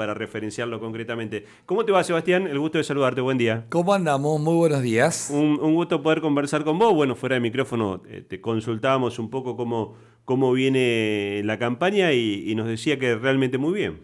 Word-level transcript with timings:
para 0.00 0.14
referenciarlo 0.14 0.80
concretamente. 0.80 1.44
¿Cómo 1.66 1.84
te 1.84 1.92
va, 1.92 2.02
Sebastián? 2.02 2.46
El 2.46 2.58
gusto 2.58 2.78
de 2.78 2.84
saludarte. 2.84 3.20
Buen 3.20 3.36
día. 3.36 3.66
¿Cómo 3.68 3.92
andamos? 3.92 4.40
Muy 4.40 4.54
buenos 4.54 4.80
días. 4.80 5.28
Un, 5.30 5.58
gusto 5.74 6.02
poder 6.02 6.22
conversar 6.22 6.64
con 6.64 6.78
vos. 6.78 6.94
Bueno, 6.94 7.16
fuera 7.16 7.34
de 7.34 7.40
micrófono 7.40 8.00
eh, 8.08 8.24
te 8.26 8.40
consultábamos 8.40 9.18
un 9.18 9.28
poco 9.28 9.58
cómo, 9.58 9.96
cómo 10.24 10.54
viene 10.54 11.42
la 11.44 11.58
campaña 11.58 12.14
y, 12.14 12.54
nos 12.54 12.66
decía 12.66 12.98
que 12.98 13.14
realmente 13.14 13.58
muy 13.58 13.74
bien. 13.74 14.00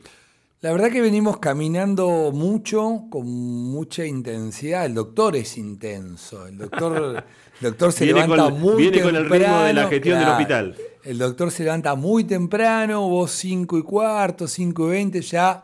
La 0.61 0.71
verdad 0.71 0.90
que 0.90 1.01
venimos 1.01 1.38
caminando 1.38 2.31
mucho, 2.31 3.04
con 3.08 3.26
mucha 3.26 4.04
intensidad. 4.04 4.85
El 4.85 4.92
doctor 4.92 5.35
es 5.35 5.56
intenso. 5.56 6.47
El 6.47 6.58
doctor, 6.58 7.24
doctor 7.63 7.90
se 7.90 8.04
levanta 8.04 8.51
muy 8.51 8.83
Viene 8.83 9.01
con 9.01 9.17
el 9.17 9.31
ritmo 9.31 9.63
de 9.63 9.72
la 9.72 9.88
gestión 9.88 10.19
del 10.19 10.28
hospital. 10.28 10.76
El 11.07 11.19
doctor 11.19 11.53
se 11.53 11.63
levanta 11.63 11.95
muy 11.95 12.25
temprano, 12.25 13.09
vos 13.09 13.31
5 13.31 13.79
y 13.79 13.83
cuarto, 13.85 14.49
5 14.49 14.87
y 14.87 14.91
20, 14.91 15.21
ya, 15.23 15.63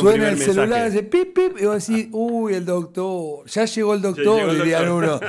suena 0.00 0.30
el 0.30 0.38
celular, 0.38 0.88
hace 0.88 1.04
pip, 1.04 1.32
pip, 1.32 1.60
y 1.60 1.66
vos 1.66 1.86
decís, 1.86 2.08
uy, 2.10 2.54
el 2.54 2.64
doctor, 2.64 3.46
ya 3.46 3.66
llegó 3.66 3.94
el 3.94 4.02
doctor, 4.02 4.52
dirían 4.52 4.90
uno. 4.90 5.20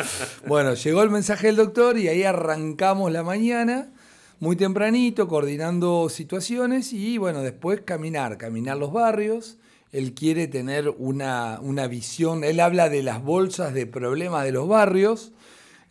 bueno, 0.47 0.73
llegó 0.73 1.03
el 1.03 1.11
mensaje 1.11 1.45
del 1.45 1.57
doctor 1.57 1.95
y 1.99 2.07
ahí 2.07 2.23
arrancamos 2.23 3.11
la 3.11 3.21
mañana, 3.21 3.91
muy 4.39 4.55
tempranito, 4.55 5.27
coordinando 5.27 6.09
situaciones 6.09 6.91
y 6.91 7.19
bueno, 7.19 7.43
después 7.43 7.81
caminar, 7.81 8.39
caminar 8.39 8.77
los 8.77 8.91
barrios. 8.91 9.59
Él 9.91 10.15
quiere 10.15 10.47
tener 10.47 10.89
una, 10.97 11.59
una 11.61 11.85
visión, 11.85 12.43
él 12.43 12.61
habla 12.61 12.89
de 12.89 13.03
las 13.03 13.21
bolsas 13.21 13.75
de 13.75 13.85
problemas 13.85 14.43
de 14.43 14.53
los 14.53 14.67
barrios 14.67 15.33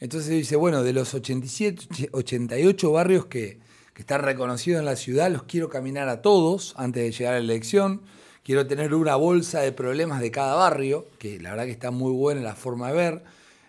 entonces 0.00 0.30
dice, 0.30 0.56
bueno, 0.56 0.82
de 0.82 0.94
los 0.94 1.12
87, 1.12 2.08
88 2.12 2.90
barrios 2.90 3.26
que, 3.26 3.59
están 4.00 4.22
reconocidos 4.22 4.80
en 4.80 4.86
la 4.86 4.96
ciudad, 4.96 5.30
los 5.30 5.44
quiero 5.44 5.68
caminar 5.68 6.08
a 6.08 6.22
todos 6.22 6.74
antes 6.76 7.02
de 7.02 7.12
llegar 7.12 7.34
a 7.34 7.38
la 7.38 7.44
elección. 7.44 8.02
Quiero 8.42 8.66
tener 8.66 8.94
una 8.94 9.16
bolsa 9.16 9.60
de 9.60 9.72
problemas 9.72 10.20
de 10.20 10.30
cada 10.30 10.54
barrio, 10.54 11.06
que 11.18 11.38
la 11.38 11.50
verdad 11.50 11.66
que 11.66 11.70
está 11.72 11.90
muy 11.90 12.12
buena 12.12 12.40
la 12.40 12.54
forma 12.54 12.88
de 12.88 12.94
ver. 12.94 13.24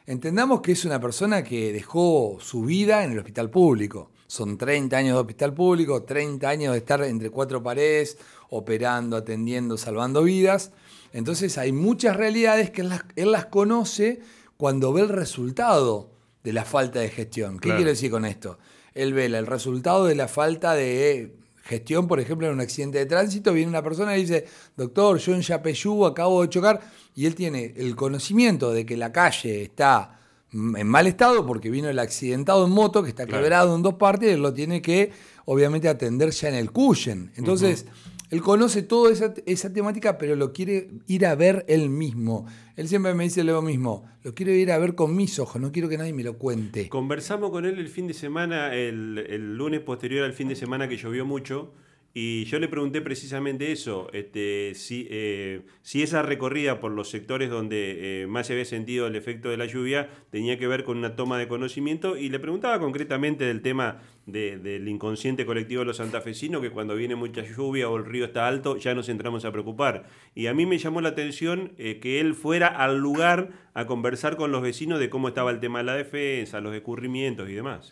Entendamos 0.07 0.61
que 0.61 0.71
es 0.71 0.85
una 0.85 0.99
persona 0.99 1.43
que 1.43 1.71
dejó 1.73 2.37
su 2.39 2.63
vida 2.63 3.03
en 3.03 3.11
el 3.11 3.19
hospital 3.19 3.49
público. 3.49 4.09
Son 4.27 4.57
30 4.57 4.95
años 4.95 5.15
de 5.15 5.19
hospital 5.19 5.53
público, 5.53 6.03
30 6.03 6.47
años 6.47 6.71
de 6.71 6.79
estar 6.79 7.03
entre 7.03 7.29
cuatro 7.29 7.61
paredes, 7.61 8.17
operando, 8.49 9.17
atendiendo, 9.17 9.77
salvando 9.77 10.23
vidas. 10.23 10.71
Entonces 11.13 11.57
hay 11.57 11.73
muchas 11.73 12.15
realidades 12.15 12.71
que 12.71 12.81
él 12.81 12.89
las, 12.89 13.03
él 13.17 13.31
las 13.31 13.47
conoce 13.47 14.21
cuando 14.55 14.93
ve 14.93 15.01
el 15.01 15.09
resultado 15.09 16.09
de 16.43 16.53
la 16.53 16.63
falta 16.63 16.99
de 16.99 17.09
gestión. 17.09 17.59
¿Qué 17.59 17.69
quiero 17.75 17.89
decir 17.89 18.09
con 18.09 18.25
esto? 18.25 18.57
Él 18.93 19.13
ve 19.13 19.25
el 19.25 19.47
resultado 19.47 20.05
de 20.05 20.15
la 20.15 20.27
falta 20.27 20.73
de 20.73 21.35
gestión, 21.63 22.07
por 22.07 22.19
ejemplo, 22.19 22.47
en 22.47 22.53
un 22.53 22.59
accidente 22.59 22.97
de 22.97 23.05
tránsito, 23.05 23.53
viene 23.53 23.69
una 23.69 23.83
persona 23.83 24.17
y 24.17 24.21
dice, 24.21 24.45
doctor, 24.75 25.17
yo 25.19 25.33
en 25.33 25.41
Yapeyú 25.41 26.05
acabo 26.05 26.41
de 26.41 26.49
chocar, 26.49 26.81
y 27.15 27.25
él 27.25 27.35
tiene 27.35 27.73
el 27.77 27.95
conocimiento 27.95 28.71
de 28.71 28.85
que 28.85 28.97
la 28.97 29.11
calle 29.11 29.63
está 29.63 30.19
en 30.51 30.87
mal 30.87 31.07
estado 31.07 31.45
porque 31.45 31.69
vino 31.69 31.87
el 31.87 31.99
accidentado 31.99 32.65
en 32.65 32.71
moto, 32.71 33.03
que 33.03 33.09
está 33.09 33.25
quebrado 33.25 33.75
en 33.75 33.83
dos 33.83 33.93
partes, 33.93 34.29
y 34.29 34.33
él 34.33 34.41
lo 34.41 34.53
tiene 34.53 34.81
que, 34.81 35.11
obviamente, 35.45 35.87
atender 35.87 36.31
ya 36.31 36.49
en 36.49 36.55
el 36.55 36.71
cushion. 36.71 37.31
Entonces, 37.35 37.85
él 38.31 38.41
conoce 38.41 38.81
toda 38.81 39.11
esa, 39.11 39.73
temática, 39.73 40.17
pero 40.17 40.37
lo 40.37 40.53
quiere 40.53 40.87
ir 41.05 41.25
a 41.25 41.35
ver 41.35 41.65
él 41.67 41.89
mismo. 41.89 42.47
Él 42.77 42.87
siempre 42.87 43.13
me 43.13 43.25
dice 43.25 43.43
lo 43.43 43.61
mismo, 43.61 44.05
lo 44.23 44.33
quiero 44.33 44.53
ir 44.53 44.71
a 44.71 44.77
ver 44.77 44.95
con 44.95 45.17
mis 45.17 45.37
ojos, 45.37 45.61
no 45.61 45.73
quiero 45.73 45.89
que 45.89 45.97
nadie 45.97 46.13
me 46.13 46.23
lo 46.23 46.37
cuente. 46.37 46.87
Conversamos 46.87 47.51
con 47.51 47.65
él 47.65 47.77
el 47.77 47.89
fin 47.89 48.07
de 48.07 48.13
semana, 48.13 48.73
el, 48.73 49.57
lunes 49.57 49.81
posterior 49.81 50.23
al 50.23 50.31
fin 50.31 50.47
de 50.47 50.55
semana 50.55 50.87
que 50.87 50.95
llovió 50.95 51.25
mucho. 51.25 51.73
Y 52.13 52.45
yo 52.45 52.59
le 52.59 52.67
pregunté 52.67 53.01
precisamente 53.01 53.71
eso, 53.71 54.09
este, 54.11 54.73
si, 54.75 55.07
eh, 55.09 55.61
esa 55.93 56.21
recorrida 56.21 56.81
por 56.81 56.91
los 56.91 57.09
sectores 57.09 57.49
donde 57.49 58.23
eh, 58.23 58.27
más 58.27 58.47
se 58.47 58.53
había 58.53 58.65
sentido 58.65 59.07
el 59.07 59.15
efecto 59.15 59.49
de 59.49 59.55
la 59.55 59.65
lluvia 59.65 60.09
tenía 60.29 60.59
que 60.59 60.67
ver 60.67 60.83
con 60.83 60.97
una 60.97 61.15
toma 61.15 61.37
de 61.37 61.47
conocimiento 61.47 62.17
y 62.17 62.27
le 62.27 62.39
preguntaba 62.39 62.79
concretamente 62.79 63.45
del 63.45 63.61
tema 63.61 64.01
del 64.25 64.87
inconsciente 64.87 65.45
colectivo 65.45 65.81
de 65.81 65.85
los 65.85 65.97
santafesinos, 65.97 66.61
que 66.61 66.69
cuando 66.69 66.95
viene 66.95 67.15
mucha 67.15 67.43
lluvia 67.43 67.89
o 67.89 67.97
el 67.97 68.05
río 68.05 68.25
está 68.25 68.47
alto 68.47 68.77
ya 68.77 68.93
nos 68.93 69.09
entramos 69.09 69.45
a 69.45 69.51
preocupar. 69.51 70.05
Y 70.35 70.47
a 70.47 70.53
mí 70.53 70.65
me 70.65 70.77
llamó 70.77 71.01
la 71.01 71.09
atención 71.09 71.73
eh, 71.77 71.99
que 71.99 72.19
él 72.19 72.35
fuera 72.35 72.67
al 72.67 72.99
lugar 72.99 73.49
a 73.73 73.85
conversar 73.85 74.37
con 74.37 74.51
los 74.51 74.61
vecinos 74.61 74.99
de 74.99 75.09
cómo 75.09 75.27
estaba 75.27 75.51
el 75.51 75.59
tema 75.59 75.79
de 75.79 75.85
la 75.85 75.95
defensa, 75.95 76.61
los 76.61 76.75
escurrimientos 76.75 77.49
y 77.49 77.53
demás. 77.53 77.89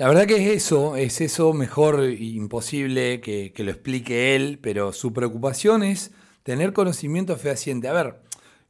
La 0.00 0.08
verdad 0.08 0.24
que 0.24 0.36
es 0.36 0.64
eso, 0.64 0.96
es 0.96 1.20
eso 1.20 1.52
mejor 1.52 2.02
imposible 2.04 3.20
que, 3.20 3.52
lo 3.58 3.70
explique 3.70 4.34
él, 4.34 4.58
pero 4.60 4.94
su 4.94 5.12
preocupación 5.12 5.82
es 5.82 6.12
tener 6.42 6.72
conocimiento 6.72 7.36
fehaciente. 7.36 7.86
A 7.86 7.92
ver, 7.92 8.20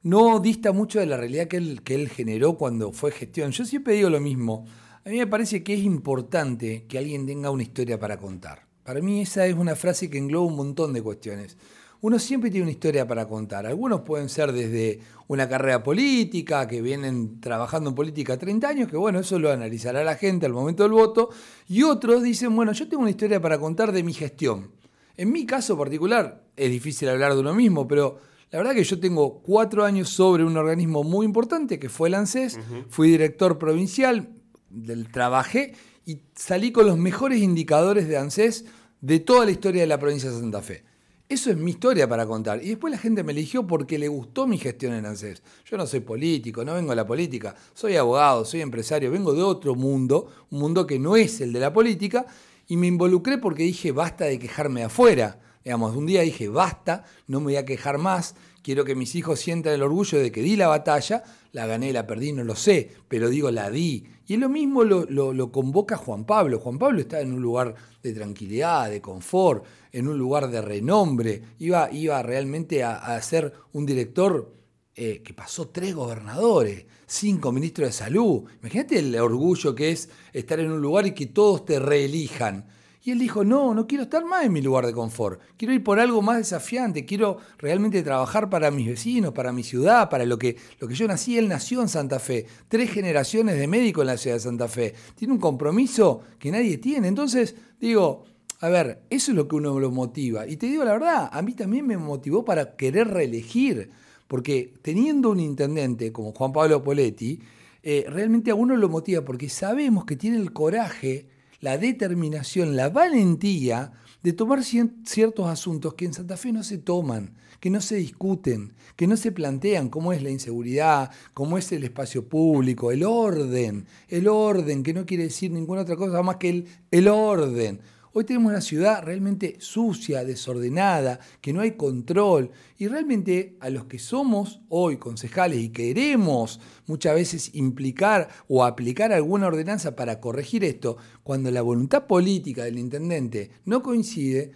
no 0.02 0.40
dista 0.40 0.72
mucho 0.72 0.98
de 0.98 1.06
la 1.06 1.16
realidad 1.16 1.46
que 1.46 1.58
él, 1.58 1.82
que 1.84 1.94
él 1.94 2.08
generó 2.08 2.54
cuando 2.54 2.90
fue 2.92 3.12
gestión. 3.12 3.52
Yo 3.52 3.64
siempre 3.64 3.94
digo 3.94 4.10
lo 4.10 4.18
mismo. 4.18 4.66
A 5.04 5.08
mí 5.08 5.18
me 5.18 5.26
parece 5.26 5.62
que 5.62 5.74
es 5.74 5.80
importante 5.80 6.84
que 6.88 6.98
alguien 6.98 7.26
tenga 7.26 7.50
una 7.50 7.62
historia 7.62 7.98
para 7.98 8.18
contar. 8.18 8.66
Para 8.84 9.00
mí 9.00 9.20
esa 9.20 9.46
es 9.46 9.54
una 9.54 9.76
frase 9.76 10.10
que 10.10 10.18
engloba 10.18 10.46
un 10.46 10.56
montón 10.56 10.92
de 10.92 11.02
cuestiones 11.02 11.56
uno 12.02 12.18
siempre 12.18 12.50
tiene 12.50 12.64
una 12.64 12.72
historia 12.72 13.06
para 13.06 13.26
contar. 13.26 13.66
Algunos 13.66 14.00
pueden 14.00 14.28
ser 14.28 14.52
desde 14.52 15.00
una 15.28 15.48
carrera 15.48 15.82
política, 15.82 16.66
que 16.66 16.80
vienen 16.80 17.40
trabajando 17.40 17.90
en 17.90 17.96
política 17.96 18.38
30 18.38 18.68
años, 18.68 18.88
que 18.88 18.96
bueno, 18.96 19.20
eso 19.20 19.38
lo 19.38 19.50
analizará 19.50 20.02
la 20.02 20.16
gente 20.16 20.46
al 20.46 20.52
momento 20.52 20.82
del 20.82 20.92
voto, 20.92 21.28
y 21.68 21.82
otros 21.82 22.22
dicen, 22.22 22.56
bueno, 22.56 22.72
yo 22.72 22.88
tengo 22.88 23.02
una 23.02 23.10
historia 23.10 23.40
para 23.40 23.58
contar 23.58 23.92
de 23.92 24.02
mi 24.02 24.14
gestión. 24.14 24.70
En 25.16 25.30
mi 25.30 25.44
caso 25.44 25.76
particular, 25.76 26.42
es 26.56 26.70
difícil 26.70 27.08
hablar 27.10 27.34
de 27.34 27.40
uno 27.40 27.52
mismo, 27.52 27.86
pero 27.86 28.18
la 28.50 28.58
verdad 28.58 28.74
que 28.74 28.84
yo 28.84 28.98
tengo 28.98 29.40
cuatro 29.42 29.84
años 29.84 30.08
sobre 30.08 30.42
un 30.42 30.56
organismo 30.56 31.04
muy 31.04 31.26
importante, 31.26 31.78
que 31.78 31.90
fue 31.90 32.08
el 32.08 32.14
ANSES, 32.14 32.58
fui 32.88 33.10
director 33.10 33.58
provincial, 33.58 34.39
del, 34.70 35.10
trabajé 35.10 35.74
y 36.06 36.20
salí 36.34 36.72
con 36.72 36.86
los 36.86 36.96
mejores 36.96 37.40
indicadores 37.40 38.08
de 38.08 38.16
ANSES 38.16 38.64
de 39.00 39.20
toda 39.20 39.44
la 39.44 39.50
historia 39.50 39.82
de 39.82 39.86
la 39.86 39.98
provincia 39.98 40.30
de 40.30 40.38
Santa 40.38 40.62
Fe. 40.62 40.84
Eso 41.28 41.48
es 41.50 41.56
mi 41.56 41.70
historia 41.70 42.08
para 42.08 42.26
contar. 42.26 42.60
Y 42.60 42.70
después 42.70 42.90
la 42.90 42.98
gente 42.98 43.22
me 43.22 43.30
eligió 43.30 43.64
porque 43.64 44.00
le 44.00 44.08
gustó 44.08 44.48
mi 44.48 44.58
gestión 44.58 44.94
en 44.94 45.06
ANSES. 45.06 45.42
Yo 45.64 45.76
no 45.76 45.86
soy 45.86 46.00
político, 46.00 46.64
no 46.64 46.74
vengo 46.74 46.90
de 46.90 46.96
la 46.96 47.06
política. 47.06 47.54
Soy 47.72 47.94
abogado, 47.94 48.44
soy 48.44 48.62
empresario, 48.62 49.12
vengo 49.12 49.32
de 49.32 49.42
otro 49.42 49.76
mundo, 49.76 50.26
un 50.50 50.58
mundo 50.58 50.88
que 50.88 50.98
no 50.98 51.14
es 51.14 51.40
el 51.40 51.52
de 51.52 51.60
la 51.60 51.72
política. 51.72 52.26
Y 52.66 52.76
me 52.76 52.88
involucré 52.88 53.38
porque 53.38 53.62
dije, 53.62 53.92
basta 53.92 54.24
de 54.24 54.40
quejarme 54.40 54.82
afuera. 54.82 55.38
Digamos, 55.64 55.94
un 55.94 56.06
día 56.06 56.22
dije, 56.22 56.48
basta, 56.48 57.04
no 57.28 57.38
me 57.38 57.44
voy 57.44 57.56
a 57.56 57.64
quejar 57.64 57.98
más. 57.98 58.34
Quiero 58.62 58.84
que 58.84 58.94
mis 58.94 59.14
hijos 59.14 59.40
sientan 59.40 59.72
el 59.72 59.82
orgullo 59.82 60.18
de 60.18 60.30
que 60.30 60.42
di 60.42 60.56
la 60.56 60.68
batalla. 60.68 61.22
La 61.52 61.66
gané, 61.66 61.92
la 61.92 62.06
perdí, 62.06 62.32
no 62.32 62.44
lo 62.44 62.54
sé, 62.54 62.90
pero 63.08 63.28
digo, 63.28 63.50
la 63.50 63.70
di. 63.70 64.04
Y 64.26 64.36
lo 64.36 64.48
mismo 64.48 64.84
lo, 64.84 65.50
convoca 65.52 65.96
Juan 65.96 66.24
Pablo. 66.24 66.60
Juan 66.60 66.78
Pablo 66.78 67.00
está 67.00 67.20
en 67.20 67.32
un 67.32 67.42
lugar 67.42 67.74
de 68.02 68.12
tranquilidad, 68.12 68.88
de 68.88 69.00
confort 69.00 69.64
en 69.92 70.08
un 70.08 70.18
lugar 70.18 70.50
de 70.50 70.60
renombre, 70.62 71.42
iba, 71.58 71.90
iba 71.90 72.22
realmente 72.22 72.84
a, 72.84 73.20
ser 73.22 73.52
un 73.72 73.86
director 73.86 74.54
eh, 74.94 75.22
que 75.22 75.34
pasó 75.34 75.68
tres 75.68 75.94
gobernadores, 75.94 76.86
cinco 77.06 77.52
ministros 77.52 77.88
de 77.88 77.92
salud. 77.92 78.44
Imagínate 78.60 78.98
el 78.98 79.16
orgullo 79.16 79.74
que 79.74 79.90
es 79.90 80.08
estar 80.32 80.60
en 80.60 80.70
un 80.70 80.80
lugar 80.80 81.06
y 81.06 81.12
que 81.12 81.26
todos 81.26 81.64
te 81.64 81.78
reelijan. 81.78 82.66
Y 83.02 83.12
él 83.12 83.18
dijo, 83.18 83.44
no, 83.44 83.74
no 83.74 83.86
quiero 83.86 84.04
estar 84.04 84.24
más 84.24 84.44
en 84.44 84.52
mi 84.52 84.60
lugar 84.60 84.84
de 84.84 84.92
confort, 84.92 85.40
quiero 85.56 85.72
ir 85.72 85.82
por 85.82 85.98
algo 85.98 86.20
más 86.20 86.36
desafiante, 86.36 87.06
quiero 87.06 87.38
realmente 87.58 88.02
trabajar 88.02 88.50
para 88.50 88.70
mis 88.70 88.86
vecinos, 88.86 89.32
para 89.32 89.52
mi 89.52 89.62
ciudad, 89.62 90.10
para 90.10 90.26
lo 90.26 90.38
que, 90.38 90.56
lo 90.78 90.86
que 90.86 90.94
yo 90.94 91.08
nací. 91.08 91.38
Él 91.38 91.48
nació 91.48 91.80
en 91.80 91.88
Santa 91.88 92.18
Fe, 92.18 92.46
tres 92.68 92.90
generaciones 92.90 93.58
de 93.58 93.66
médico 93.66 94.02
en 94.02 94.08
la 94.08 94.18
ciudad 94.18 94.36
de 94.36 94.40
Santa 94.40 94.68
Fe. 94.68 94.94
Tiene 95.14 95.32
un 95.32 95.40
compromiso 95.40 96.20
que 96.38 96.50
nadie 96.50 96.76
tiene. 96.76 97.08
Entonces, 97.08 97.54
digo, 97.80 98.24
a 98.60 98.68
ver, 98.68 99.02
eso 99.08 99.32
es 99.32 99.36
lo 99.36 99.48
que 99.48 99.56
uno 99.56 99.80
lo 99.80 99.90
motiva. 99.90 100.46
Y 100.46 100.56
te 100.56 100.66
digo 100.66 100.84
la 100.84 100.92
verdad, 100.92 101.30
a 101.32 101.40
mí 101.40 101.54
también 101.54 101.86
me 101.86 101.96
motivó 101.96 102.44
para 102.44 102.76
querer 102.76 103.08
reelegir, 103.08 103.90
porque 104.28 104.74
teniendo 104.82 105.30
un 105.30 105.40
intendente 105.40 106.12
como 106.12 106.32
Juan 106.32 106.52
Pablo 106.52 106.84
Poletti, 106.84 107.40
eh, 107.82 108.04
realmente 108.08 108.50
a 108.50 108.54
uno 108.54 108.76
lo 108.76 108.90
motiva 108.90 109.24
porque 109.24 109.48
sabemos 109.48 110.04
que 110.04 110.16
tiene 110.16 110.36
el 110.36 110.52
coraje, 110.52 111.26
la 111.60 111.78
determinación, 111.78 112.76
la 112.76 112.88
valentía 112.88 113.92
de 114.22 114.32
tomar 114.32 114.62
ciertos 114.62 115.46
asuntos 115.46 115.94
que 115.94 116.04
en 116.04 116.14
Santa 116.14 116.36
Fe 116.36 116.52
no 116.52 116.62
se 116.62 116.78
toman, 116.78 117.34
que 117.58 117.70
no 117.70 117.80
se 117.80 117.96
discuten, 117.96 118.72
que 118.96 119.06
no 119.06 119.16
se 119.16 119.32
plantean, 119.32 119.88
cómo 119.88 120.12
es 120.12 120.22
la 120.22 120.30
inseguridad, 120.30 121.10
cómo 121.34 121.58
es 121.58 121.70
el 121.72 121.84
espacio 121.84 122.28
público, 122.28 122.90
el 122.90 123.02
orden, 123.02 123.86
el 124.08 124.28
orden, 124.28 124.82
que 124.82 124.94
no 124.94 125.06
quiere 125.06 125.24
decir 125.24 125.50
ninguna 125.50 125.82
otra 125.82 125.96
cosa 125.96 126.22
más 126.22 126.36
que 126.36 126.50
el, 126.50 126.66
el 126.90 127.08
orden. 127.08 127.80
Hoy 128.12 128.24
tenemos 128.24 128.50
una 128.50 128.60
ciudad 128.60 129.04
realmente 129.04 129.56
sucia, 129.60 130.24
desordenada, 130.24 131.20
que 131.40 131.52
no 131.52 131.60
hay 131.60 131.72
control. 131.72 132.50
Y 132.76 132.88
realmente 132.88 133.56
a 133.60 133.70
los 133.70 133.84
que 133.84 134.00
somos 134.00 134.60
hoy 134.68 134.96
concejales 134.96 135.60
y 135.60 135.68
queremos 135.68 136.58
muchas 136.86 137.14
veces 137.14 137.54
implicar 137.54 138.28
o 138.48 138.64
aplicar 138.64 139.12
alguna 139.12 139.46
ordenanza 139.46 139.94
para 139.94 140.18
corregir 140.18 140.64
esto, 140.64 140.96
cuando 141.22 141.52
la 141.52 141.62
voluntad 141.62 142.08
política 142.08 142.64
del 142.64 142.78
intendente 142.78 143.50
no 143.64 143.80
coincide, 143.80 144.52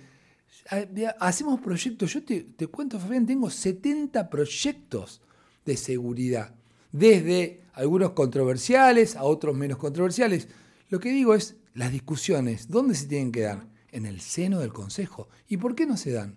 hacemos 1.21 1.61
proyectos, 1.61 2.13
yo 2.13 2.25
te, 2.25 2.67
cuento, 2.69 2.99
Fabián, 2.99 3.27
tengo 3.27 3.51
70 3.51 4.31
proyectos 4.31 5.21
de 5.65 5.77
seguridad, 5.77 6.55
desde 6.91 7.63
algunos 7.73 8.11
controversiales 8.11 9.15
a 9.15 9.25
otros 9.25 9.55
menos 9.57 9.79
controversiales. 9.79 10.49
Lo 10.89 10.99
que 11.01 11.11
digo 11.11 11.35
es, 11.35 11.57
las 11.75 11.91
discusiones, 11.91 12.69
¿dónde 12.69 12.95
se 12.95 13.07
tienen 13.07 13.33
que 13.33 13.43
dar? 13.43 13.67
En 13.91 14.07
el 14.07 14.21
seno 14.21 14.61
del 14.61 14.73
Consejo. 14.73 15.29
¿Y 15.49 15.57
por 15.57 15.75
qué 15.75 15.87
no 15.87 15.97
se 15.97 16.13
dan? 16.13 16.37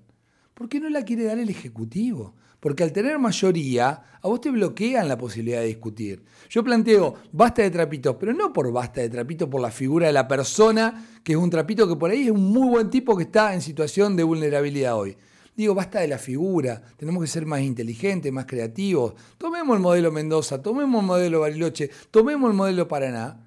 ¿Por 0.54 0.68
qué 0.68 0.80
no 0.80 0.90
la 0.90 1.04
quiere 1.04 1.26
dar 1.26 1.38
el 1.38 1.50
Ejecutivo? 1.50 2.36
Porque 2.60 2.84
al 2.84 2.92
tener 2.92 3.20
mayoría, 3.20 4.02
a 4.20 4.28
vos 4.28 4.42
te 4.42 4.50
bloquean 4.50 5.08
la 5.08 5.18
posibilidad 5.18 5.60
de 5.60 5.68
discutir. 5.68 6.24
Yo 6.50 6.64
planteo 6.64 7.14
basta 7.32 7.62
de 7.62 7.70
trapitos, 7.70 8.16
pero 8.20 8.34
no 8.34 8.52
por 8.52 8.72
basta 8.72 9.02
de 9.02 9.10
trapitos, 9.10 9.48
por 9.48 9.62
la 9.62 9.70
figura 9.70 10.08
de 10.08 10.14
la 10.14 10.28
persona, 10.28 11.06
que 11.24 11.34
es 11.34 11.38
un 11.38 11.52
trapito 11.52 11.88
que 11.88 11.96
por 11.96 12.10
ahí 12.10 12.26
es 12.26 12.32
un 12.32 12.52
muy 12.52 12.68
buen 12.68 12.90
tipo 12.90 13.16
que 13.16 13.24
está 13.24 13.54
en 13.54 13.62
situación 13.62 14.16
de 14.16 14.24
vulnerabilidad 14.24 14.98
hoy. 14.98 15.16
Digo, 15.56 15.76
basta 15.76 16.00
de 16.00 16.08
la 16.08 16.18
figura, 16.18 16.82
tenemos 16.98 17.22
que 17.22 17.28
ser 17.28 17.46
más 17.46 17.62
inteligentes, 17.62 18.32
más 18.32 18.46
creativos. 18.46 19.14
Tomemos 19.38 19.76
el 19.76 19.82
modelo 19.82 20.12
Mendoza, 20.12 20.62
tomemos 20.62 21.02
el 21.02 21.08
modelo 21.08 21.42
Bariloche, 21.42 21.92
tomemos 22.10 22.50
el 22.50 22.58
modelo 22.58 22.88
Paraná, 22.88 23.47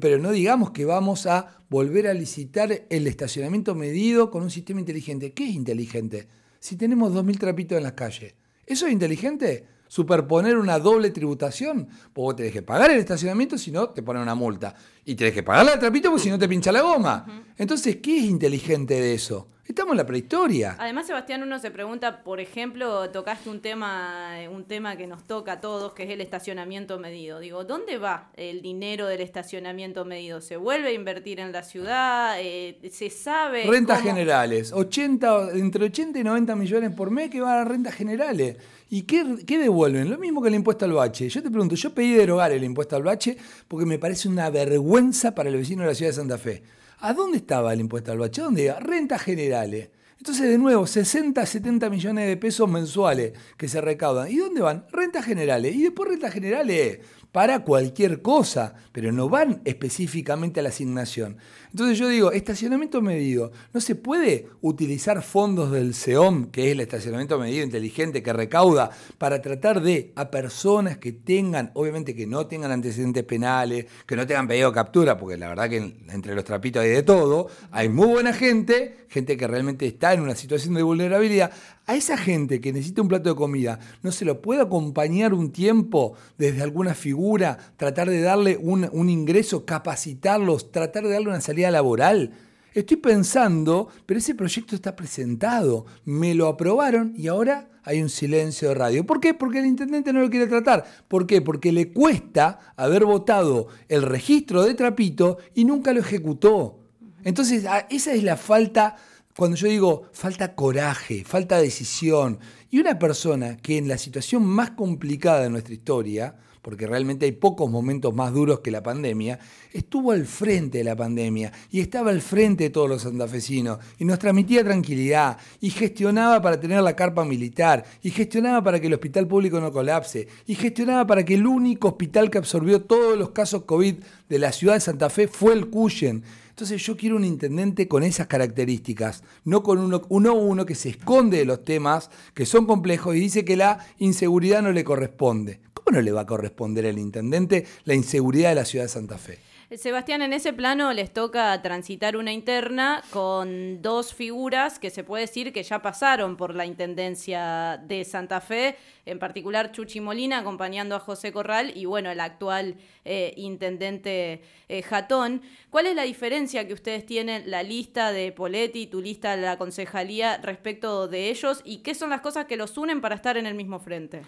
pero 0.00 0.18
no 0.18 0.32
digamos 0.32 0.70
que 0.70 0.84
vamos 0.84 1.26
a 1.26 1.64
volver 1.68 2.06
a 2.06 2.14
licitar 2.14 2.86
el 2.88 3.06
estacionamiento 3.06 3.74
medido 3.74 4.30
con 4.30 4.42
un 4.42 4.50
sistema 4.50 4.80
inteligente. 4.80 5.32
¿Qué 5.32 5.44
es 5.44 5.54
inteligente? 5.54 6.28
Si 6.58 6.76
tenemos 6.76 7.12
2.000 7.12 7.38
trapitos 7.38 7.76
en 7.76 7.84
las 7.84 7.92
calles, 7.92 8.34
¿eso 8.66 8.86
es 8.86 8.92
inteligente? 8.92 9.66
superponer 9.94 10.56
una 10.56 10.80
doble 10.80 11.10
tributación, 11.10 11.86
porque 12.12 12.24
vos 12.24 12.36
tenés 12.36 12.52
que 12.52 12.62
pagar 12.62 12.90
el 12.90 12.98
estacionamiento 12.98 13.56
si 13.56 13.70
no 13.70 13.90
te 13.90 14.02
ponen 14.02 14.22
una 14.22 14.34
multa. 14.34 14.74
Y 15.04 15.14
tenés 15.14 15.34
que 15.34 15.44
pagar 15.44 15.72
el 15.72 15.78
trapito 15.78 16.10
porque 16.10 16.24
si 16.24 16.30
no 16.30 16.38
te 16.38 16.48
pincha 16.48 16.72
la 16.72 16.80
goma. 16.80 17.44
Entonces, 17.56 17.98
¿qué 18.02 18.18
es 18.18 18.24
inteligente 18.24 18.94
de 18.94 19.14
eso? 19.14 19.50
Estamos 19.66 19.92
en 19.92 19.96
la 19.96 20.06
prehistoria. 20.06 20.76
Además, 20.78 21.06
Sebastián, 21.06 21.42
uno 21.42 21.58
se 21.58 21.70
pregunta, 21.70 22.22
por 22.22 22.38
ejemplo, 22.38 23.08
tocaste 23.08 23.48
un 23.48 23.60
tema, 23.60 24.32
un 24.52 24.64
tema 24.64 24.96
que 24.96 25.06
nos 25.06 25.24
toca 25.24 25.52
a 25.52 25.60
todos, 25.62 25.94
que 25.94 26.02
es 26.02 26.10
el 26.10 26.20
estacionamiento 26.20 26.98
medido. 26.98 27.40
Digo, 27.40 27.64
¿dónde 27.64 27.96
va 27.96 28.30
el 28.36 28.60
dinero 28.60 29.06
del 29.06 29.22
estacionamiento 29.22 30.04
medido? 30.04 30.42
¿Se 30.42 30.58
vuelve 30.58 30.88
a 30.88 30.92
invertir 30.92 31.40
en 31.40 31.50
la 31.50 31.62
ciudad? 31.62 32.36
Eh, 32.40 32.78
¿Se 32.92 33.08
sabe? 33.08 33.64
Rentas 33.64 34.02
generales, 34.02 34.70
80, 34.70 35.52
entre 35.54 35.86
80 35.86 36.18
y 36.18 36.24
90 36.24 36.56
millones 36.56 36.90
por 36.90 37.10
mes 37.10 37.30
que 37.30 37.40
van 37.40 37.58
a 37.60 37.64
rentas 37.64 37.94
generales. 37.94 38.58
¿Y 38.90 39.02
qué, 39.02 39.24
qué, 39.46 39.58
devuelven? 39.58 40.10
Lo 40.10 40.18
mismo 40.18 40.42
que 40.42 40.48
el 40.48 40.56
impuesto 40.56 40.84
al 40.84 40.92
bache. 40.92 41.30
Yo 41.30 41.42
te 41.42 41.50
pregunto, 41.50 41.74
yo 41.74 41.94
pedí 41.94 42.12
derogar 42.12 42.52
el 42.52 42.62
impuesto 42.64 42.96
al 42.96 43.02
bache 43.02 43.38
porque 43.66 43.86
me 43.86 43.98
parece 43.98 44.28
una 44.28 44.50
vergüenza 44.50 45.34
para 45.34 45.48
el 45.48 45.56
vecino 45.56 45.84
de 45.84 45.88
la 45.88 45.94
ciudad 45.94 46.10
de 46.10 46.16
Santa 46.16 46.36
Fe. 46.36 46.62
¿A 47.04 47.12
dónde 47.12 47.36
estaba 47.36 47.74
el 47.74 47.80
impuesto 47.80 48.12
al 48.12 48.18
bache? 48.18 48.40
¿Dónde 48.40 48.62
iba? 48.62 48.80
Rentas 48.80 49.20
generales. 49.20 49.90
Entonces, 50.16 50.48
de 50.48 50.56
nuevo, 50.56 50.86
60, 50.86 51.44
70 51.44 51.90
millones 51.90 52.26
de 52.26 52.38
pesos 52.38 52.66
mensuales 52.66 53.34
que 53.58 53.68
se 53.68 53.82
recaudan. 53.82 54.30
¿Y 54.30 54.36
dónde 54.36 54.62
van? 54.62 54.86
Rentas 54.90 55.26
generales. 55.26 55.76
Y 55.76 55.82
después 55.82 56.08
rentas 56.08 56.32
generales 56.32 57.00
para 57.34 57.64
cualquier 57.64 58.22
cosa, 58.22 58.76
pero 58.92 59.10
no 59.10 59.28
van 59.28 59.60
específicamente 59.64 60.60
a 60.60 60.62
la 60.62 60.68
asignación. 60.68 61.36
Entonces 61.72 61.98
yo 61.98 62.06
digo, 62.06 62.30
estacionamiento 62.30 63.02
medido, 63.02 63.50
no 63.72 63.80
se 63.80 63.96
puede 63.96 64.46
utilizar 64.60 65.20
fondos 65.20 65.72
del 65.72 65.94
SEOM, 65.94 66.52
que 66.52 66.66
es 66.66 66.72
el 66.74 66.78
estacionamiento 66.78 67.36
medido 67.36 67.64
inteligente 67.64 68.22
que 68.22 68.32
recauda, 68.32 68.90
para 69.18 69.42
tratar 69.42 69.82
de 69.82 70.12
a 70.14 70.30
personas 70.30 70.98
que 70.98 71.10
tengan, 71.10 71.72
obviamente 71.74 72.14
que 72.14 72.28
no 72.28 72.46
tengan 72.46 72.70
antecedentes 72.70 73.24
penales, 73.24 73.86
que 74.06 74.14
no 74.14 74.28
tengan 74.28 74.46
pedido 74.46 74.72
captura, 74.72 75.18
porque 75.18 75.36
la 75.36 75.48
verdad 75.48 75.68
que 75.68 75.78
entre 76.10 76.36
los 76.36 76.44
trapitos 76.44 76.84
hay 76.84 76.90
de 76.90 77.02
todo, 77.02 77.48
hay 77.72 77.88
muy 77.88 78.06
buena 78.06 78.32
gente, 78.32 79.06
gente 79.08 79.36
que 79.36 79.48
realmente 79.48 79.86
está 79.86 80.14
en 80.14 80.20
una 80.20 80.36
situación 80.36 80.74
de 80.74 80.84
vulnerabilidad, 80.84 81.50
a 81.86 81.94
esa 81.94 82.16
gente 82.16 82.60
que 82.60 82.72
necesita 82.72 83.02
un 83.02 83.08
plato 83.08 83.28
de 83.28 83.36
comida, 83.36 83.78
¿no 84.02 84.10
se 84.10 84.24
lo 84.24 84.40
puede 84.40 84.62
acompañar 84.62 85.34
un 85.34 85.52
tiempo 85.52 86.14
desde 86.38 86.62
alguna 86.62 86.94
figura, 86.94 87.58
tratar 87.76 88.08
de 88.08 88.20
darle 88.20 88.56
un, 88.56 88.88
un 88.92 89.10
ingreso, 89.10 89.66
capacitarlos, 89.66 90.72
tratar 90.72 91.04
de 91.04 91.10
darle 91.10 91.28
una 91.28 91.40
salida 91.40 91.70
laboral? 91.70 92.32
Estoy 92.72 92.96
pensando, 92.96 93.88
pero 94.06 94.18
ese 94.18 94.34
proyecto 94.34 94.74
está 94.74 94.96
presentado, 94.96 95.86
me 96.04 96.34
lo 96.34 96.48
aprobaron 96.48 97.14
y 97.16 97.28
ahora 97.28 97.68
hay 97.84 98.02
un 98.02 98.08
silencio 98.08 98.70
de 98.70 98.74
radio. 98.74 99.06
¿Por 99.06 99.20
qué? 99.20 99.34
Porque 99.34 99.60
el 99.60 99.66
intendente 99.66 100.12
no 100.12 100.20
lo 100.20 100.30
quiere 100.30 100.46
tratar. 100.46 100.84
¿Por 101.06 101.26
qué? 101.26 101.40
Porque 101.40 101.70
le 101.70 101.92
cuesta 101.92 102.58
haber 102.76 103.04
votado 103.04 103.68
el 103.88 104.02
registro 104.02 104.64
de 104.64 104.74
Trapito 104.74 105.38
y 105.54 105.64
nunca 105.64 105.92
lo 105.92 106.00
ejecutó. 106.00 106.80
Entonces, 107.22 107.64
esa 107.90 108.12
es 108.12 108.22
la 108.22 108.36
falta 108.36 108.96
cuando 109.36 109.56
yo 109.56 109.68
digo 109.68 110.02
falta 110.12 110.54
coraje, 110.54 111.24
falta 111.24 111.58
decisión, 111.58 112.38
y 112.70 112.78
una 112.78 112.98
persona 112.98 113.56
que 113.56 113.78
en 113.78 113.88
la 113.88 113.98
situación 113.98 114.44
más 114.44 114.70
complicada 114.72 115.42
de 115.42 115.50
nuestra 115.50 115.74
historia, 115.74 116.36
porque 116.64 116.86
realmente 116.86 117.26
hay 117.26 117.32
pocos 117.32 117.70
momentos 117.70 118.14
más 118.14 118.32
duros 118.32 118.60
que 118.60 118.70
la 118.70 118.82
pandemia, 118.82 119.38
estuvo 119.72 120.12
al 120.12 120.24
frente 120.24 120.78
de 120.78 120.84
la 120.84 120.96
pandemia 120.96 121.52
y 121.70 121.80
estaba 121.80 122.10
al 122.10 122.22
frente 122.22 122.64
de 122.64 122.70
todos 122.70 122.88
los 122.88 123.02
santafesinos 123.02 123.78
y 123.98 124.06
nos 124.06 124.18
transmitía 124.18 124.64
tranquilidad 124.64 125.36
y 125.60 125.68
gestionaba 125.68 126.40
para 126.40 126.58
tener 126.58 126.80
la 126.80 126.96
carpa 126.96 127.24
militar 127.24 127.84
y 128.02 128.10
gestionaba 128.10 128.62
para 128.62 128.80
que 128.80 128.86
el 128.86 128.94
hospital 128.94 129.28
público 129.28 129.60
no 129.60 129.72
colapse 129.72 130.26
y 130.46 130.54
gestionaba 130.54 131.06
para 131.06 131.22
que 131.22 131.34
el 131.34 131.46
único 131.46 131.88
hospital 131.88 132.30
que 132.30 132.38
absorbió 132.38 132.80
todos 132.80 133.18
los 133.18 133.30
casos 133.30 133.64
COVID 133.64 133.96
de 134.30 134.38
la 134.38 134.50
ciudad 134.50 134.74
de 134.74 134.80
Santa 134.80 135.10
Fe 135.10 135.28
fue 135.28 135.52
el 135.52 135.68
Cuyen. 135.68 136.24
Entonces 136.54 136.86
yo 136.86 136.96
quiero 136.96 137.16
un 137.16 137.24
intendente 137.24 137.88
con 137.88 138.04
esas 138.04 138.28
características, 138.28 139.24
no 139.44 139.64
con 139.64 139.80
uno, 139.80 140.02
uno, 140.08 140.34
uno 140.34 140.64
que 140.64 140.76
se 140.76 140.90
esconde 140.90 141.38
de 141.38 141.44
los 141.44 141.64
temas 141.64 142.10
que 142.32 142.46
son 142.46 142.64
complejos 142.64 143.16
y 143.16 143.18
dice 143.18 143.44
que 143.44 143.56
la 143.56 143.84
inseguridad 143.98 144.62
no 144.62 144.70
le 144.70 144.84
corresponde. 144.84 145.58
¿Cómo 145.74 145.96
no 145.96 146.00
le 146.00 146.12
va 146.12 146.20
a 146.20 146.26
corresponder 146.26 146.86
al 146.86 147.00
intendente 147.00 147.66
la 147.82 147.94
inseguridad 147.94 148.50
de 148.50 148.54
la 148.54 148.64
ciudad 148.66 148.84
de 148.84 148.88
Santa 148.88 149.18
Fe? 149.18 149.40
Sebastián, 149.78 150.22
en 150.22 150.32
ese 150.32 150.52
plano 150.52 150.92
les 150.92 151.12
toca 151.12 151.60
transitar 151.60 152.16
una 152.16 152.32
interna 152.32 153.02
con 153.10 153.82
dos 153.82 154.14
figuras 154.14 154.78
que 154.78 154.90
se 154.90 155.04
puede 155.04 155.22
decir 155.22 155.52
que 155.52 155.62
ya 155.62 155.82
pasaron 155.82 156.36
por 156.36 156.54
la 156.54 156.66
Intendencia 156.66 157.80
de 157.84 158.04
Santa 158.04 158.40
Fe, 158.40 158.76
en 159.06 159.18
particular 159.18 159.72
Chuchi 159.72 160.00
Molina 160.00 160.38
acompañando 160.38 160.94
a 160.94 161.00
José 161.00 161.32
Corral 161.32 161.72
y 161.74 161.86
bueno, 161.86 162.10
el 162.10 162.20
actual 162.20 162.76
eh, 163.04 163.32
Intendente 163.36 164.42
eh, 164.68 164.82
Jatón. 164.82 165.42
¿Cuál 165.70 165.86
es 165.86 165.96
la 165.96 166.02
diferencia 166.02 166.66
que 166.66 166.74
ustedes 166.74 167.04
tienen, 167.04 167.50
la 167.50 167.62
lista 167.62 168.12
de 168.12 168.32
Poletti, 168.32 168.86
tu 168.86 169.00
lista 169.00 169.34
de 169.34 169.42
la 169.42 169.58
concejalía 169.58 170.36
respecto 170.38 171.08
de 171.08 171.30
ellos 171.30 171.62
y 171.64 171.78
qué 171.78 171.94
son 171.94 172.10
las 172.10 172.20
cosas 172.20 172.46
que 172.46 172.56
los 172.56 172.78
unen 172.78 173.00
para 173.00 173.14
estar 173.16 173.36
en 173.36 173.46
el 173.46 173.54
mismo 173.54 173.80
frente? 173.80 174.22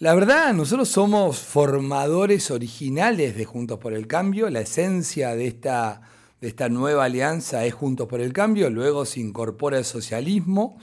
La 0.00 0.12
verdad, 0.12 0.52
nosotros 0.54 0.88
somos 0.88 1.38
formadores 1.38 2.50
originales 2.50 3.36
de 3.36 3.44
Juntos 3.44 3.78
por 3.78 3.92
el 3.94 4.08
Cambio. 4.08 4.50
La 4.50 4.62
esencia 4.62 5.36
de 5.36 5.46
esta, 5.46 6.00
de 6.40 6.48
esta 6.48 6.68
nueva 6.68 7.04
alianza 7.04 7.64
es 7.64 7.74
Juntos 7.74 8.08
por 8.08 8.20
el 8.20 8.32
Cambio. 8.32 8.70
Luego 8.70 9.04
se 9.06 9.20
incorpora 9.20 9.78
el 9.78 9.84
socialismo. 9.84 10.78